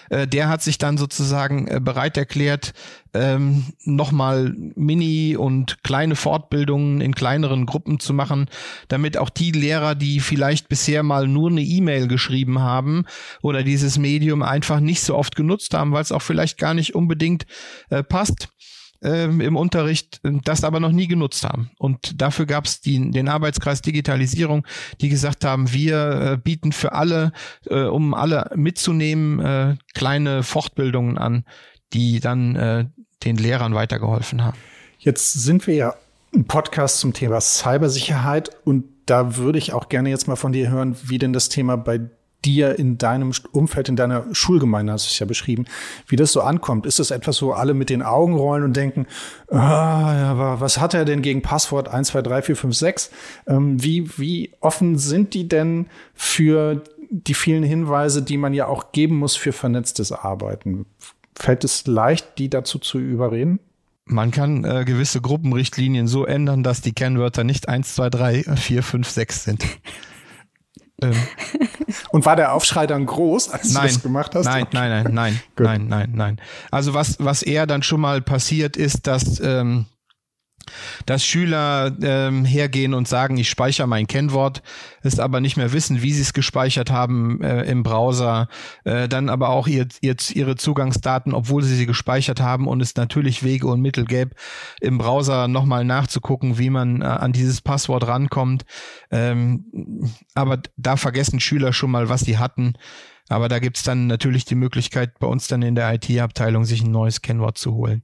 [0.09, 2.73] Äh, der hat sich dann sozusagen äh, bereit erklärt,
[3.13, 8.47] ähm, nochmal Mini- und kleine Fortbildungen in kleineren Gruppen zu machen,
[8.87, 13.05] damit auch die Lehrer, die vielleicht bisher mal nur eine E-Mail geschrieben haben
[13.41, 16.95] oder dieses Medium einfach nicht so oft genutzt haben, weil es auch vielleicht gar nicht
[16.95, 17.45] unbedingt
[17.89, 18.49] äh, passt,
[19.01, 21.71] ähm, im Unterricht äh, das aber noch nie genutzt haben.
[21.77, 24.65] Und dafür gab es den Arbeitskreis Digitalisierung,
[25.01, 27.31] die gesagt haben, wir äh, bieten für alle,
[27.67, 31.45] äh, um alle mitzunehmen, äh, kleine Fortbildungen an,
[31.93, 32.85] die dann äh,
[33.23, 34.57] den Lehrern weitergeholfen haben.
[34.99, 35.95] Jetzt sind wir ja
[36.33, 40.69] ein Podcast zum Thema Cybersicherheit und da würde ich auch gerne jetzt mal von dir
[40.69, 41.99] hören, wie denn das Thema bei
[42.45, 45.65] dir in deinem Umfeld, in deiner Schulgemeinde, hast du es ja beschrieben,
[46.07, 46.85] wie das so ankommt.
[46.85, 49.07] Ist das etwas, wo alle mit den Augen rollen und denken,
[49.49, 53.11] ah, aber was hat er denn gegen Passwort 1, 2, 3, 4, 5, 6?
[53.47, 58.91] Ähm, wie, wie offen sind die denn für die vielen Hinweise, die man ja auch
[58.91, 60.85] geben muss für vernetztes Arbeiten?
[61.35, 63.59] Fällt es leicht, die dazu zu überreden?
[64.05, 68.83] Man kann äh, gewisse Gruppenrichtlinien so ändern, dass die Kennwörter nicht 1, 2, 3, 4,
[68.83, 69.65] 5, 6 sind.
[71.01, 71.15] Ähm.
[72.11, 74.45] Und war der Aufschrei dann groß, als nein, du das gemacht hast?
[74.45, 76.41] Nein, nein, nein, nein, nein, nein, nein.
[76.71, 79.85] Also was, was eher dann schon mal passiert ist, dass ähm,
[81.05, 84.61] dass Schüler ähm, hergehen und sagen, ich speichere mein Kennwort,
[85.01, 88.47] es aber nicht mehr wissen, wie sie es gespeichert haben äh, im Browser,
[88.83, 92.95] äh, dann aber auch ihr, ihr, ihre Zugangsdaten, obwohl sie sie gespeichert haben und es
[92.95, 94.35] natürlich Wege und Mittel gäbe,
[94.81, 98.65] im Browser nochmal nachzugucken, wie man äh, an dieses Passwort rankommt.
[99.11, 99.65] Ähm,
[100.35, 102.73] aber da vergessen Schüler schon mal, was sie hatten.
[103.29, 106.91] Aber da gibt's dann natürlich die Möglichkeit, bei uns dann in der IT-Abteilung sich ein
[106.91, 108.03] neues Kennwort zu holen.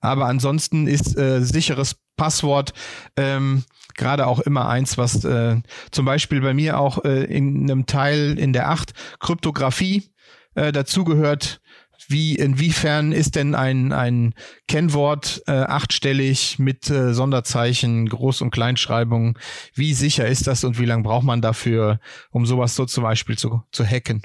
[0.00, 2.72] Aber ansonsten ist äh, sicheres Passwort
[3.16, 3.64] ähm,
[3.96, 5.56] gerade auch immer eins, was äh,
[5.90, 10.10] zum Beispiel bei mir auch äh, in einem Teil in der 8 Kryptographie
[10.54, 11.60] äh, dazugehört.
[12.06, 14.34] Wie, inwiefern ist denn ein, ein
[14.66, 19.38] Kennwort äh, achtstellig mit äh, Sonderzeichen, Groß- und Kleinschreibung?
[19.74, 21.98] Wie sicher ist das und wie lange braucht man dafür,
[22.30, 24.22] um sowas so zum Beispiel zu, zu hacken?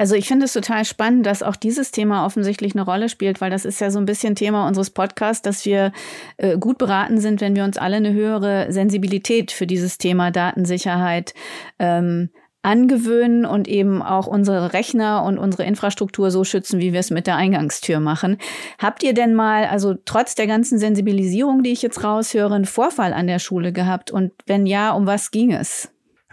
[0.00, 3.50] Also ich finde es total spannend, dass auch dieses Thema offensichtlich eine Rolle spielt, weil
[3.50, 5.92] das ist ja so ein bisschen Thema unseres Podcasts, dass wir
[6.38, 11.34] äh, gut beraten sind, wenn wir uns alle eine höhere Sensibilität für dieses Thema Datensicherheit
[11.78, 12.30] ähm,
[12.62, 17.26] angewöhnen und eben auch unsere Rechner und unsere Infrastruktur so schützen, wie wir es mit
[17.26, 18.38] der Eingangstür machen.
[18.78, 23.12] Habt ihr denn mal, also trotz der ganzen Sensibilisierung, die ich jetzt raushöre, einen Vorfall
[23.12, 24.10] an der Schule gehabt?
[24.10, 25.90] Und wenn ja, um was ging es?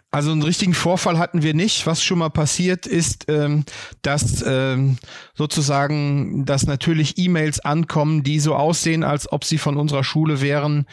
[0.10, 1.86] Also einen richtigen Vorfall hatten wir nicht.
[1.86, 3.66] Was schon mal passiert ist, ähm,
[4.02, 4.98] dass ähm,
[5.34, 10.88] sozusagen, dass natürlich E-Mails ankommen, die so aussehen, als ob sie von unserer Schule wären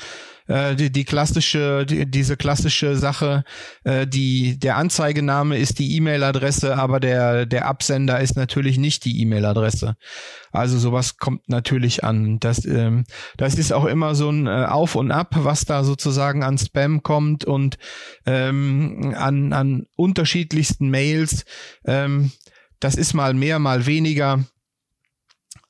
[0.46, 3.44] äh, die, die klassische, die, diese klassische Sache,
[3.84, 9.20] äh, die, der Anzeigename ist die E-Mail-Adresse, aber der, der Absender ist natürlich nicht die
[9.22, 9.96] E-Mail-Adresse.
[10.52, 12.38] Also sowas kommt natürlich an.
[12.40, 13.04] Das, ähm,
[13.36, 17.02] das ist auch immer so ein äh, Auf und Ab, was da sozusagen an Spam
[17.02, 17.78] kommt und
[18.26, 21.44] ähm, an, an unterschiedlichsten Mails.
[21.86, 22.32] Ähm,
[22.80, 24.44] das ist mal mehr, mal weniger.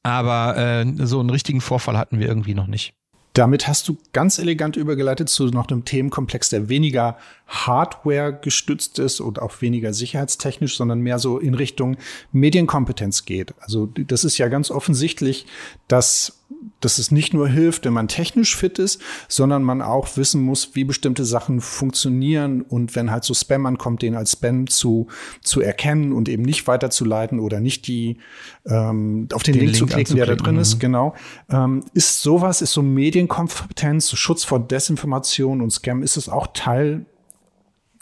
[0.03, 2.95] Aber äh, so einen richtigen Vorfall hatten wir irgendwie noch nicht.
[3.35, 7.19] Damit hast du ganz elegant übergeleitet zu noch einem Themenkomplex, der weniger
[7.49, 11.97] Hardware gestützt ist und auch weniger sicherheitstechnisch, sondern mehr so in Richtung
[12.31, 13.53] Medienkompetenz geht.
[13.59, 15.47] Also das ist ja ganz offensichtlich,
[15.89, 16.45] dass
[16.85, 20.75] dass es nicht nur hilft, wenn man technisch fit ist, sondern man auch wissen muss,
[20.75, 25.09] wie bestimmte Sachen funktionieren und wenn halt so Spam ankommt, den als Spam zu,
[25.43, 28.19] zu erkennen und eben nicht weiterzuleiten oder nicht die
[28.67, 30.79] ähm, auf den, den Link, Link, zu klicken, der da drin ist, mhm.
[30.81, 31.15] genau.
[31.51, 36.49] Ähm, ist sowas, ist so Medienkompetenz, so Schutz vor Desinformation und Scam, ist es auch
[36.55, 37.07] Teil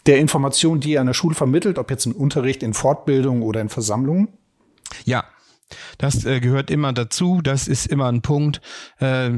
[0.05, 3.61] der Information, die ihr an der Schule vermittelt, ob jetzt im Unterricht, in Fortbildung oder
[3.61, 4.27] in Versammlungen?
[5.05, 5.23] Ja,
[5.97, 8.61] Das äh, gehört immer dazu, das ist immer ein Punkt.
[8.99, 9.29] Äh,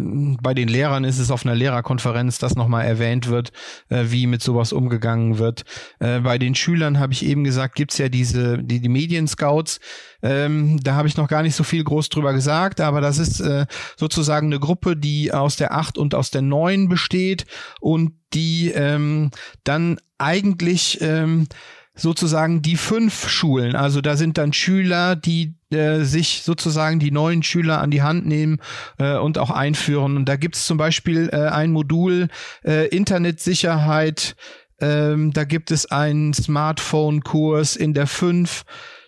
[0.41, 3.51] bei den Lehrern ist es auf einer Lehrerkonferenz, dass nochmal erwähnt wird,
[3.89, 5.63] äh, wie mit sowas umgegangen wird.
[5.99, 9.79] Äh, bei den Schülern habe ich eben gesagt, gibt's ja diese, die, die Medienscouts.
[10.21, 13.39] Ähm, da habe ich noch gar nicht so viel groß drüber gesagt, aber das ist
[13.41, 17.45] äh, sozusagen eine Gruppe, die aus der acht und aus der neun besteht
[17.79, 19.31] und die ähm,
[19.63, 21.47] dann eigentlich ähm,
[21.95, 23.75] sozusagen die fünf Schulen.
[23.75, 28.25] Also da sind dann Schüler, die äh, sich sozusagen die neuen Schüler an die Hand
[28.25, 28.59] nehmen
[28.99, 30.17] äh, und auch einführen.
[30.17, 32.27] Und da gibt es zum Beispiel äh, ein Modul
[32.63, 34.35] äh, Internetsicherheit.
[34.79, 38.63] Ähm, da gibt es einen Smartphone-Kurs in der fünf.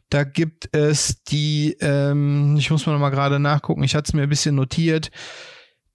[0.10, 4.14] Da gibt es die, ähm, ich muss mal noch mal gerade nachgucken, ich hatte es
[4.14, 5.12] mir ein bisschen notiert,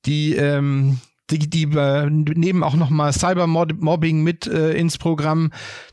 [0.05, 5.51] die ähm, die, die äh, nehmen auch nochmal Cybermobbing mit äh, ins Programm,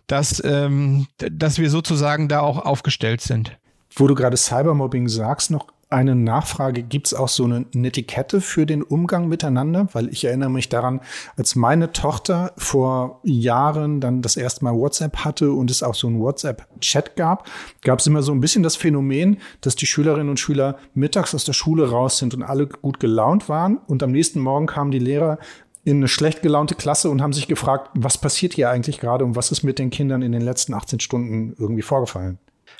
[0.08, 3.58] dass, ähm, dass wir sozusagen da auch aufgestellt sind.
[3.96, 6.84] Wo du gerade Cybermobbing sagst, noch eine Nachfrage.
[6.84, 9.88] Gibt es auch so eine Netiquette für den Umgang miteinander?
[9.93, 11.02] Weil ich erinnere mich daran,
[11.36, 16.08] als meine Tochter vor Jahren dann das erste Mal WhatsApp hatte und es auch so
[16.08, 17.49] einen WhatsApp-Chat gab,
[17.82, 21.43] gab es immer so ein bisschen das Phänomen, dass die Schülerinnen und Schüler mittags aus
[21.43, 24.99] der Schule raus sind und alle gut gelaunt waren und am nächsten Morgen kamen die
[24.99, 25.39] Lehrer
[25.86, 29.36] in eine schlecht gelaunte Klasse und haben sich gefragt, was passiert hier eigentlich gerade und
[29.36, 32.38] was ist mit den Kindern in den letzten 18 Stunden irgendwie vorgefallen?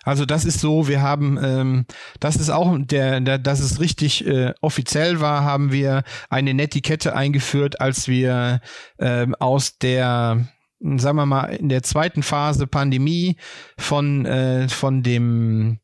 [0.10, 1.86] Also das ist so, wir haben, ähm,
[2.20, 7.16] das ist auch der, der dass es richtig äh, offiziell war, haben wir eine Netiquette
[7.16, 8.60] eingeführt, als wir
[8.98, 10.48] ähm, aus der
[10.80, 13.36] sagen wir mal, in der zweiten Phase Pandemie
[13.78, 15.80] von, äh, von dem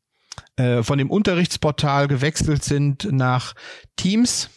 [0.56, 3.54] äh, von dem Unterrichtsportal gewechselt sind nach
[3.94, 4.50] Teams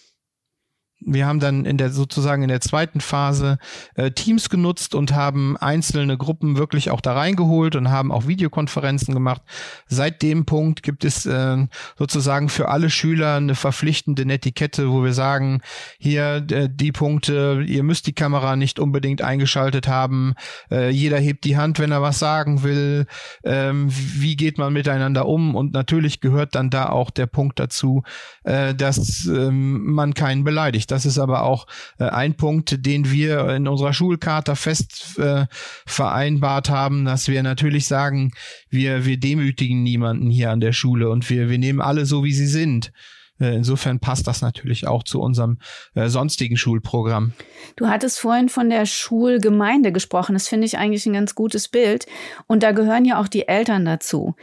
[1.02, 3.58] wir haben dann in der sozusagen in der zweiten Phase
[3.96, 9.14] äh, Teams genutzt und haben einzelne Gruppen wirklich auch da reingeholt und haben auch Videokonferenzen
[9.14, 9.42] gemacht.
[9.88, 15.14] Seit dem Punkt gibt es äh, sozusagen für alle Schüler eine verpflichtende Netiquette, wo wir
[15.14, 15.62] sagen,
[16.00, 20.34] hier äh, die Punkte, ihr müsst die Kamera nicht unbedingt eingeschaltet haben,
[20.70, 23.06] äh, jeder hebt die Hand, wenn er was sagen will,
[23.44, 25.56] ähm, wie geht man miteinander um?
[25.56, 28.04] Und natürlich gehört dann da auch der Punkt dazu,
[28.44, 31.68] äh, dass ähm, man keinen beleidigt das ist aber auch
[32.00, 35.46] äh, ein Punkt, den wir in unserer Schulkarte fest äh,
[35.86, 38.32] vereinbart haben, dass wir natürlich sagen,
[38.70, 42.34] wir, wir demütigen niemanden hier an der Schule und wir, wir nehmen alle so, wie
[42.34, 42.92] sie sind.
[43.40, 45.58] Äh, insofern passt das natürlich auch zu unserem
[45.96, 47.34] äh, sonstigen Schulprogramm.
[47.76, 50.34] Du hattest vorhin von der Schulgemeinde gesprochen.
[50.34, 52.06] Das finde ich eigentlich ein ganz gutes Bild.
[52.48, 54.36] Und da gehören ja auch die Eltern dazu.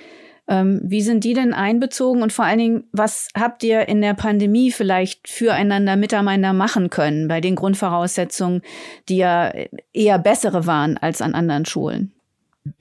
[0.48, 4.14] Ähm, wie sind die denn einbezogen und vor allen Dingen, was habt ihr in der
[4.14, 8.62] Pandemie vielleicht füreinander miteinander machen können bei den Grundvoraussetzungen,
[9.08, 9.52] die ja
[9.92, 12.12] eher bessere waren als an anderen Schulen?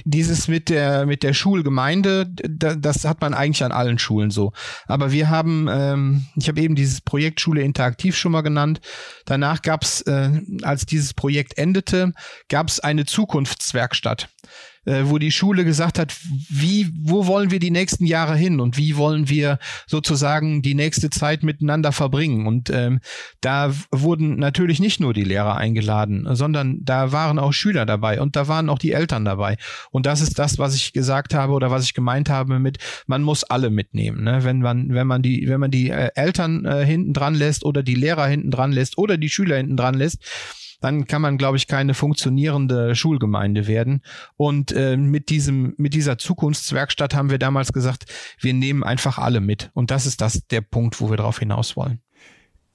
[0.04, 4.54] dieses mit der mit der Schulgemeinde, das hat man eigentlich an allen Schulen so.
[4.88, 8.82] Aber wir haben, ähm, ich habe eben dieses Projekt Schule interaktiv schon mal genannt.
[9.26, 10.30] Danach gab es, äh,
[10.64, 12.14] als dieses Projekt endete,
[12.50, 14.30] gab es eine Zukunftswerkstatt
[14.86, 16.16] äh, wo die Schule gesagt hat,
[16.50, 21.10] wie, wo wollen wir die nächsten Jahre hin und wie wollen wir sozusagen die nächste
[21.10, 22.48] Zeit miteinander verbringen.
[22.48, 23.00] Und ähm,
[23.42, 28.36] da wurden natürlich nicht nur die Lehrer eingeladen, sondern da waren auch Schüler dabei und
[28.36, 29.58] da waren auch die Eltern dabei.
[29.92, 33.22] Und das ist das, was ich gesagt habe oder was ich gemeint habe mit, man
[33.22, 34.24] muss alle mitnehmen.
[34.24, 34.44] Ne?
[34.44, 37.84] Wenn man, wenn man die, wenn man die äh, Eltern äh, hinten dran lässt oder
[37.84, 40.24] die Lehrer hinten dran lässt oder die Schüler hinten dran lässt,
[40.82, 44.02] dann kann man, glaube ich, keine funktionierende Schulgemeinde werden.
[44.38, 48.06] Und äh, mit diesem, mit dieser Zukunftswerkstatt haben wir damals gesagt,
[48.40, 49.72] wir nehmen einfach alle mit.
[49.74, 52.02] Und das ist das der Punkt, wo wir darauf hinaus wollen.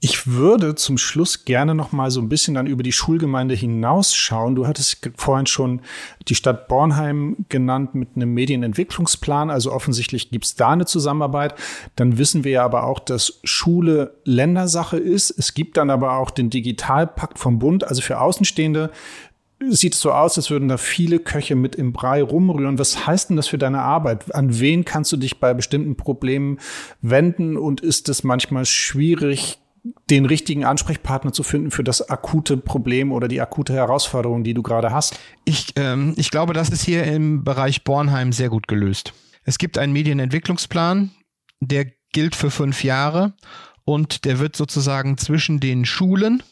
[0.03, 4.55] Ich würde zum Schluss gerne noch mal so ein bisschen dann über die Schulgemeinde hinausschauen.
[4.55, 5.81] Du hattest vorhin schon
[6.27, 9.51] die Stadt Bornheim genannt mit einem Medienentwicklungsplan.
[9.51, 11.53] Also offensichtlich gibt es da eine Zusammenarbeit.
[11.97, 15.29] Dann wissen wir ja aber auch, dass Schule Ländersache ist.
[15.37, 17.83] Es gibt dann aber auch den Digitalpakt vom Bund.
[17.83, 18.89] Also für Außenstehende
[19.69, 22.79] sieht es so aus, als würden da viele Köche mit im Brei rumrühren.
[22.79, 24.33] Was heißt denn das für deine Arbeit?
[24.33, 26.57] An wen kannst du dich bei bestimmten Problemen
[27.01, 27.55] wenden?
[27.55, 29.60] Und ist es manchmal schwierig,
[30.09, 34.61] den richtigen Ansprechpartner zu finden für das akute Problem oder die akute Herausforderung, die du
[34.61, 35.19] gerade hast?
[35.45, 39.13] Ich, ähm, ich glaube, das ist hier im Bereich Bornheim sehr gut gelöst.
[39.43, 41.11] Es gibt einen Medienentwicklungsplan,
[41.59, 43.33] der gilt für fünf Jahre
[43.85, 46.43] und der wird sozusagen zwischen den Schulen,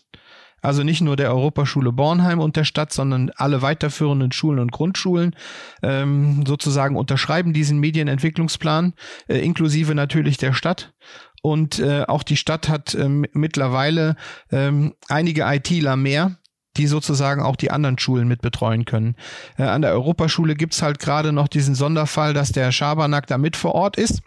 [0.61, 5.35] also nicht nur der Europaschule Bornheim und der Stadt, sondern alle weiterführenden Schulen und Grundschulen
[5.83, 8.93] ähm, sozusagen unterschreiben diesen Medienentwicklungsplan,
[9.27, 10.93] äh, inklusive natürlich der Stadt.
[11.41, 14.15] Und äh, auch die Stadt hat ähm, mittlerweile
[14.51, 16.37] ähm, einige ITler mehr,
[16.77, 19.15] die sozusagen auch die anderen Schulen mit betreuen können.
[19.57, 23.55] Äh, an der Europaschule gibt's halt gerade noch diesen Sonderfall, dass der Schabernack da mit
[23.55, 24.21] vor Ort ist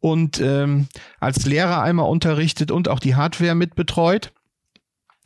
[0.00, 0.88] und ähm,
[1.20, 4.32] als Lehrer einmal unterrichtet und auch die Hardware mitbetreut.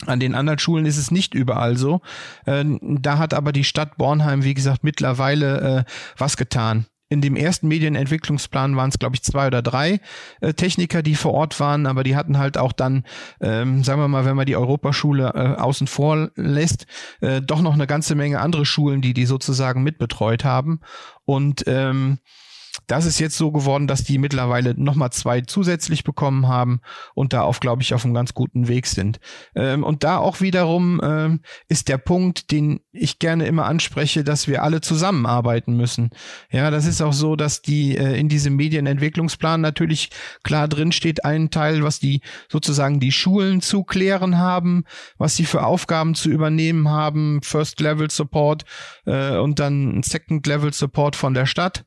[0.07, 2.01] An den anderen Schulen ist es nicht überall so.
[2.45, 6.87] Äh, da hat aber die Stadt Bornheim, wie gesagt, mittlerweile äh, was getan.
[7.09, 10.01] In dem ersten Medienentwicklungsplan waren es, glaube ich, zwei oder drei
[10.41, 13.05] äh, Techniker, die vor Ort waren, aber die hatten halt auch dann,
[13.41, 16.87] ähm, sagen wir mal, wenn man die Europaschule äh, außen vor lässt,
[17.21, 20.81] äh, doch noch eine ganze Menge andere Schulen, die die sozusagen mitbetreut haben.
[21.25, 22.19] Und ähm,
[22.87, 26.81] das ist jetzt so geworden, dass die mittlerweile nochmal zwei zusätzlich bekommen haben
[27.15, 29.21] und da auch, glaube ich, auf einem ganz guten Weg sind.
[29.55, 34.49] Ähm, und da auch wiederum ähm, ist der Punkt, den ich gerne immer anspreche, dass
[34.49, 36.11] wir alle zusammenarbeiten müssen.
[36.51, 40.11] Ja, das ist auch so, dass die äh, in diesem Medienentwicklungsplan natürlich
[40.43, 44.85] klar drin steht, ein Teil, was die sozusagen die Schulen zu klären haben,
[45.19, 48.65] was sie für Aufgaben zu übernehmen haben, First Level Support
[49.07, 51.85] äh, und dann Second Level Support von der Stadt.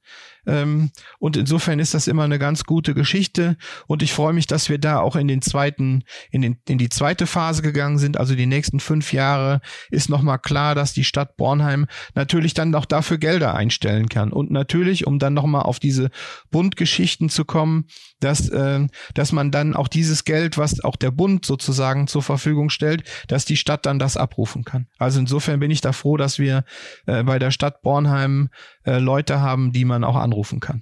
[0.47, 3.57] Ähm, und insofern ist das immer eine ganz gute Geschichte.
[3.85, 6.89] Und ich freue mich, dass wir da auch in den zweiten, in, den, in die
[6.89, 8.17] zweite Phase gegangen sind.
[8.17, 11.85] Also die nächsten fünf Jahre ist nochmal klar, dass die Stadt Bornheim
[12.15, 14.31] natürlich dann auch dafür Gelder einstellen kann.
[14.31, 16.09] Und natürlich, um dann nochmal auf diese
[16.49, 17.85] Bundgeschichten zu kommen,
[18.19, 22.69] dass, äh, dass man dann auch dieses Geld, was auch der Bund sozusagen zur Verfügung
[22.69, 24.87] stellt, dass die Stadt dann das abrufen kann.
[24.97, 26.63] Also insofern bin ich da froh, dass wir
[27.05, 28.49] äh, bei der Stadt Bornheim
[28.87, 30.81] äh, Leute haben, die man auch anrufen kann.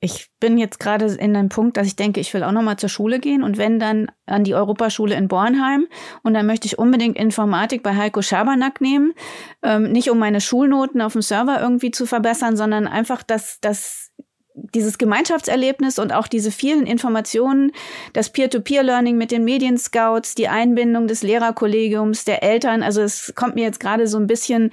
[0.00, 2.76] Ich bin jetzt gerade in einem Punkt, dass ich denke, ich will auch noch mal
[2.76, 5.86] zur Schule gehen und wenn dann an die Europaschule in Bornheim
[6.22, 9.14] und dann möchte ich unbedingt Informatik bei Heiko Schabernack nehmen,
[9.62, 14.12] ähm, nicht um meine Schulnoten auf dem Server irgendwie zu verbessern, sondern einfach, dass, dass
[14.54, 17.72] dieses Gemeinschaftserlebnis und auch diese vielen Informationen,
[18.12, 23.64] das Peer-to-Peer-Learning mit den Medienscouts, die Einbindung des Lehrerkollegiums, der Eltern, also es kommt mir
[23.64, 24.70] jetzt gerade so ein bisschen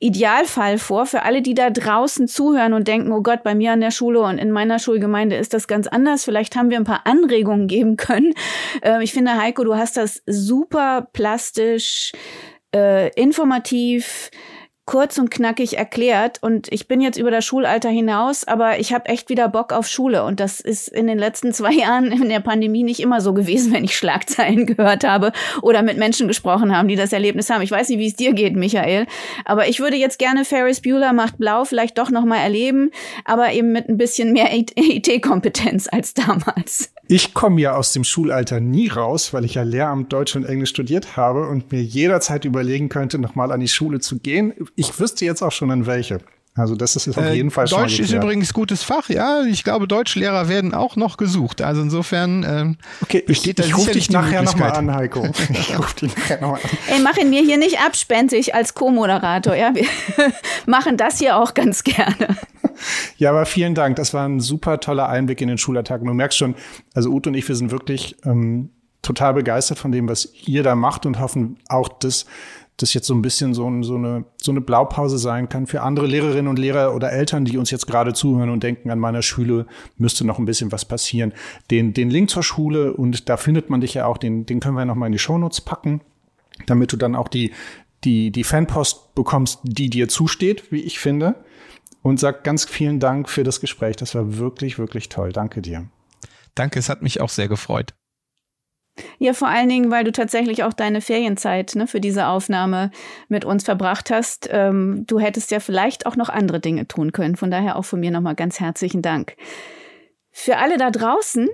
[0.00, 3.80] Idealfall vor für alle, die da draußen zuhören und denken, oh Gott, bei mir an
[3.80, 6.24] der Schule und in meiner Schulgemeinde ist das ganz anders.
[6.24, 8.34] Vielleicht haben wir ein paar Anregungen geben können.
[8.82, 12.12] Äh, ich finde, Heiko, du hast das super plastisch,
[12.74, 14.30] äh, informativ,
[14.86, 19.06] kurz und knackig erklärt und ich bin jetzt über das Schulalter hinaus, aber ich habe
[19.06, 22.40] echt wieder Bock auf Schule und das ist in den letzten zwei Jahren in der
[22.40, 25.32] Pandemie nicht immer so gewesen, wenn ich Schlagzeilen gehört habe
[25.62, 27.62] oder mit Menschen gesprochen haben, die das Erlebnis haben.
[27.62, 29.06] Ich weiß nicht, wie es dir geht, Michael,
[29.44, 32.90] aber ich würde jetzt gerne Ferris Bueller macht blau vielleicht doch noch mal erleben,
[33.24, 36.93] aber eben mit ein bisschen mehr IT-Kompetenz als damals.
[37.06, 40.70] Ich komme ja aus dem Schulalter nie raus, weil ich ja Lehramt Deutsch und Englisch
[40.70, 44.54] studiert habe und mir jederzeit überlegen könnte, nochmal an die Schule zu gehen.
[44.76, 46.20] Ich wüsste jetzt auch schon an welche.
[46.56, 49.42] Also das ist auf äh, jeden Fall schon Deutsch ist übrigens gutes Fach, ja.
[49.42, 51.60] Ich glaube, Deutschlehrer werden auch noch gesucht.
[51.60, 55.26] Also insofern ähm, okay, besteht ich, da ich rufe dich nachher nochmal an, Heiko.
[55.50, 56.70] Ich rufe dich nachher nochmal an.
[56.94, 59.74] Ey, mach ihn mir hier nicht abspenstig als Co-Moderator, ja.
[59.74, 59.86] Wir
[60.66, 62.36] machen das hier auch ganz gerne.
[63.18, 63.96] Ja, aber vielen Dank.
[63.96, 66.00] Das war ein super toller Einblick in den Schulalltag.
[66.00, 66.54] Und du merkst schon,
[66.94, 68.70] also Ute und ich, wir sind wirklich ähm,
[69.02, 72.26] total begeistert von dem, was ihr da macht und hoffen auch, dass
[72.76, 76.06] das jetzt so ein bisschen so, so, eine, so eine Blaupause sein kann für andere
[76.06, 79.66] Lehrerinnen und Lehrer oder Eltern, die uns jetzt gerade zuhören und denken, an meiner Schule
[79.96, 81.32] müsste noch ein bisschen was passieren.
[81.70, 84.74] Den, den Link zur Schule und da findet man dich ja auch, den, den können
[84.74, 86.00] wir noch mal in die Shownotes packen,
[86.66, 87.52] damit du dann auch die,
[88.02, 91.36] die, die Fanpost bekommst, die dir zusteht, wie ich finde
[92.04, 93.96] und sag ganz vielen Dank für das Gespräch.
[93.96, 95.32] Das war wirklich, wirklich toll.
[95.32, 95.88] Danke dir.
[96.54, 97.94] Danke, es hat mich auch sehr gefreut.
[99.18, 102.90] Ja, vor allen Dingen, weil du tatsächlich auch deine Ferienzeit ne, für diese Aufnahme
[103.28, 104.48] mit uns verbracht hast.
[104.52, 107.36] Ähm, du hättest ja vielleicht auch noch andere Dinge tun können.
[107.36, 109.34] Von daher auch von mir nochmal ganz herzlichen Dank.
[110.30, 111.48] Für alle da draußen,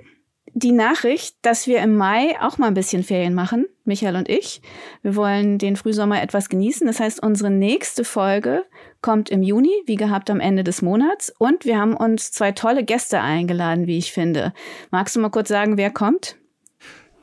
[0.52, 4.62] die Nachricht, dass wir im Mai auch mal ein bisschen Ferien machen, Michael und ich.
[5.02, 6.86] Wir wollen den Frühsommer etwas genießen.
[6.88, 8.64] Das heißt, unsere nächste Folge
[9.02, 11.32] kommt im Juni, wie gehabt am Ende des Monats.
[11.38, 14.52] Und wir haben uns zwei tolle Gäste eingeladen, wie ich finde.
[14.90, 16.36] Magst du mal kurz sagen, wer kommt?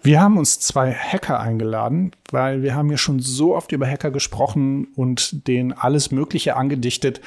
[0.01, 4.11] Wir haben uns zwei Hacker eingeladen, weil wir haben ja schon so oft über Hacker
[4.11, 7.19] gesprochen und denen alles Mögliche angedichtet.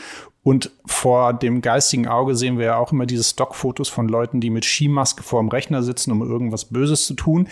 [0.42, 4.50] Und vor dem geistigen Auge sehen wir ja auch immer diese Stockfotos von Leuten, die
[4.50, 7.48] mit Skimaske vor dem Rechner sitzen, um irgendwas Böses zu tun.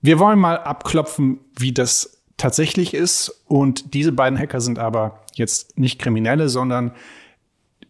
[0.00, 3.42] Wir wollen mal abklopfen, wie das tatsächlich ist.
[3.46, 6.92] Und diese beiden Hacker sind aber jetzt nicht Kriminelle, sondern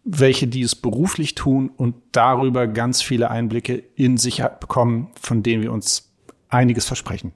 [0.05, 5.63] welche, die es beruflich tun und darüber ganz viele Einblicke in Sicherheit bekommen, von denen
[5.63, 6.11] wir uns
[6.49, 7.33] einiges versprechen.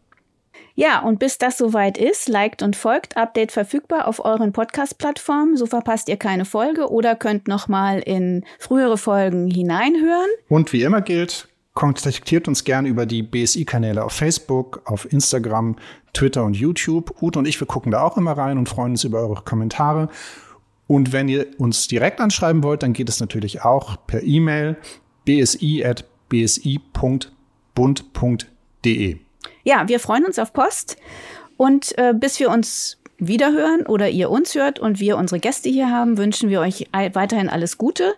[0.77, 3.17] Ja, und bis das soweit ist, liked und folgt.
[3.17, 5.57] Update verfügbar auf euren Podcast-Plattformen.
[5.57, 10.29] So verpasst ihr keine Folge oder könnt nochmal in frühere Folgen hineinhören.
[10.49, 15.77] Und wie immer gilt, kontaktiert uns gerne über die BSI-Kanäle auf Facebook, auf Instagram,
[16.15, 17.21] Twitter und YouTube.
[17.21, 20.09] Ute und ich, wir gucken da auch immer rein und freuen uns über eure Kommentare.
[20.87, 24.77] Und wenn ihr uns direkt anschreiben wollt, dann geht es natürlich auch per E-Mail
[25.25, 27.27] bsi at bsi.bund.de.
[29.62, 30.97] Ja, wir freuen uns auf Post
[31.57, 35.91] und äh, bis wir uns wiederhören oder ihr uns hört und wir unsere Gäste hier
[35.91, 38.15] haben, wünschen wir euch weiterhin alles Gute.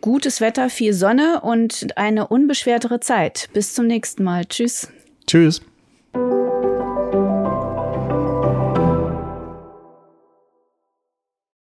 [0.00, 3.50] Gutes Wetter, viel Sonne und eine unbeschwertere Zeit.
[3.52, 4.46] Bis zum nächsten Mal.
[4.46, 4.88] Tschüss.
[5.26, 5.60] Tschüss.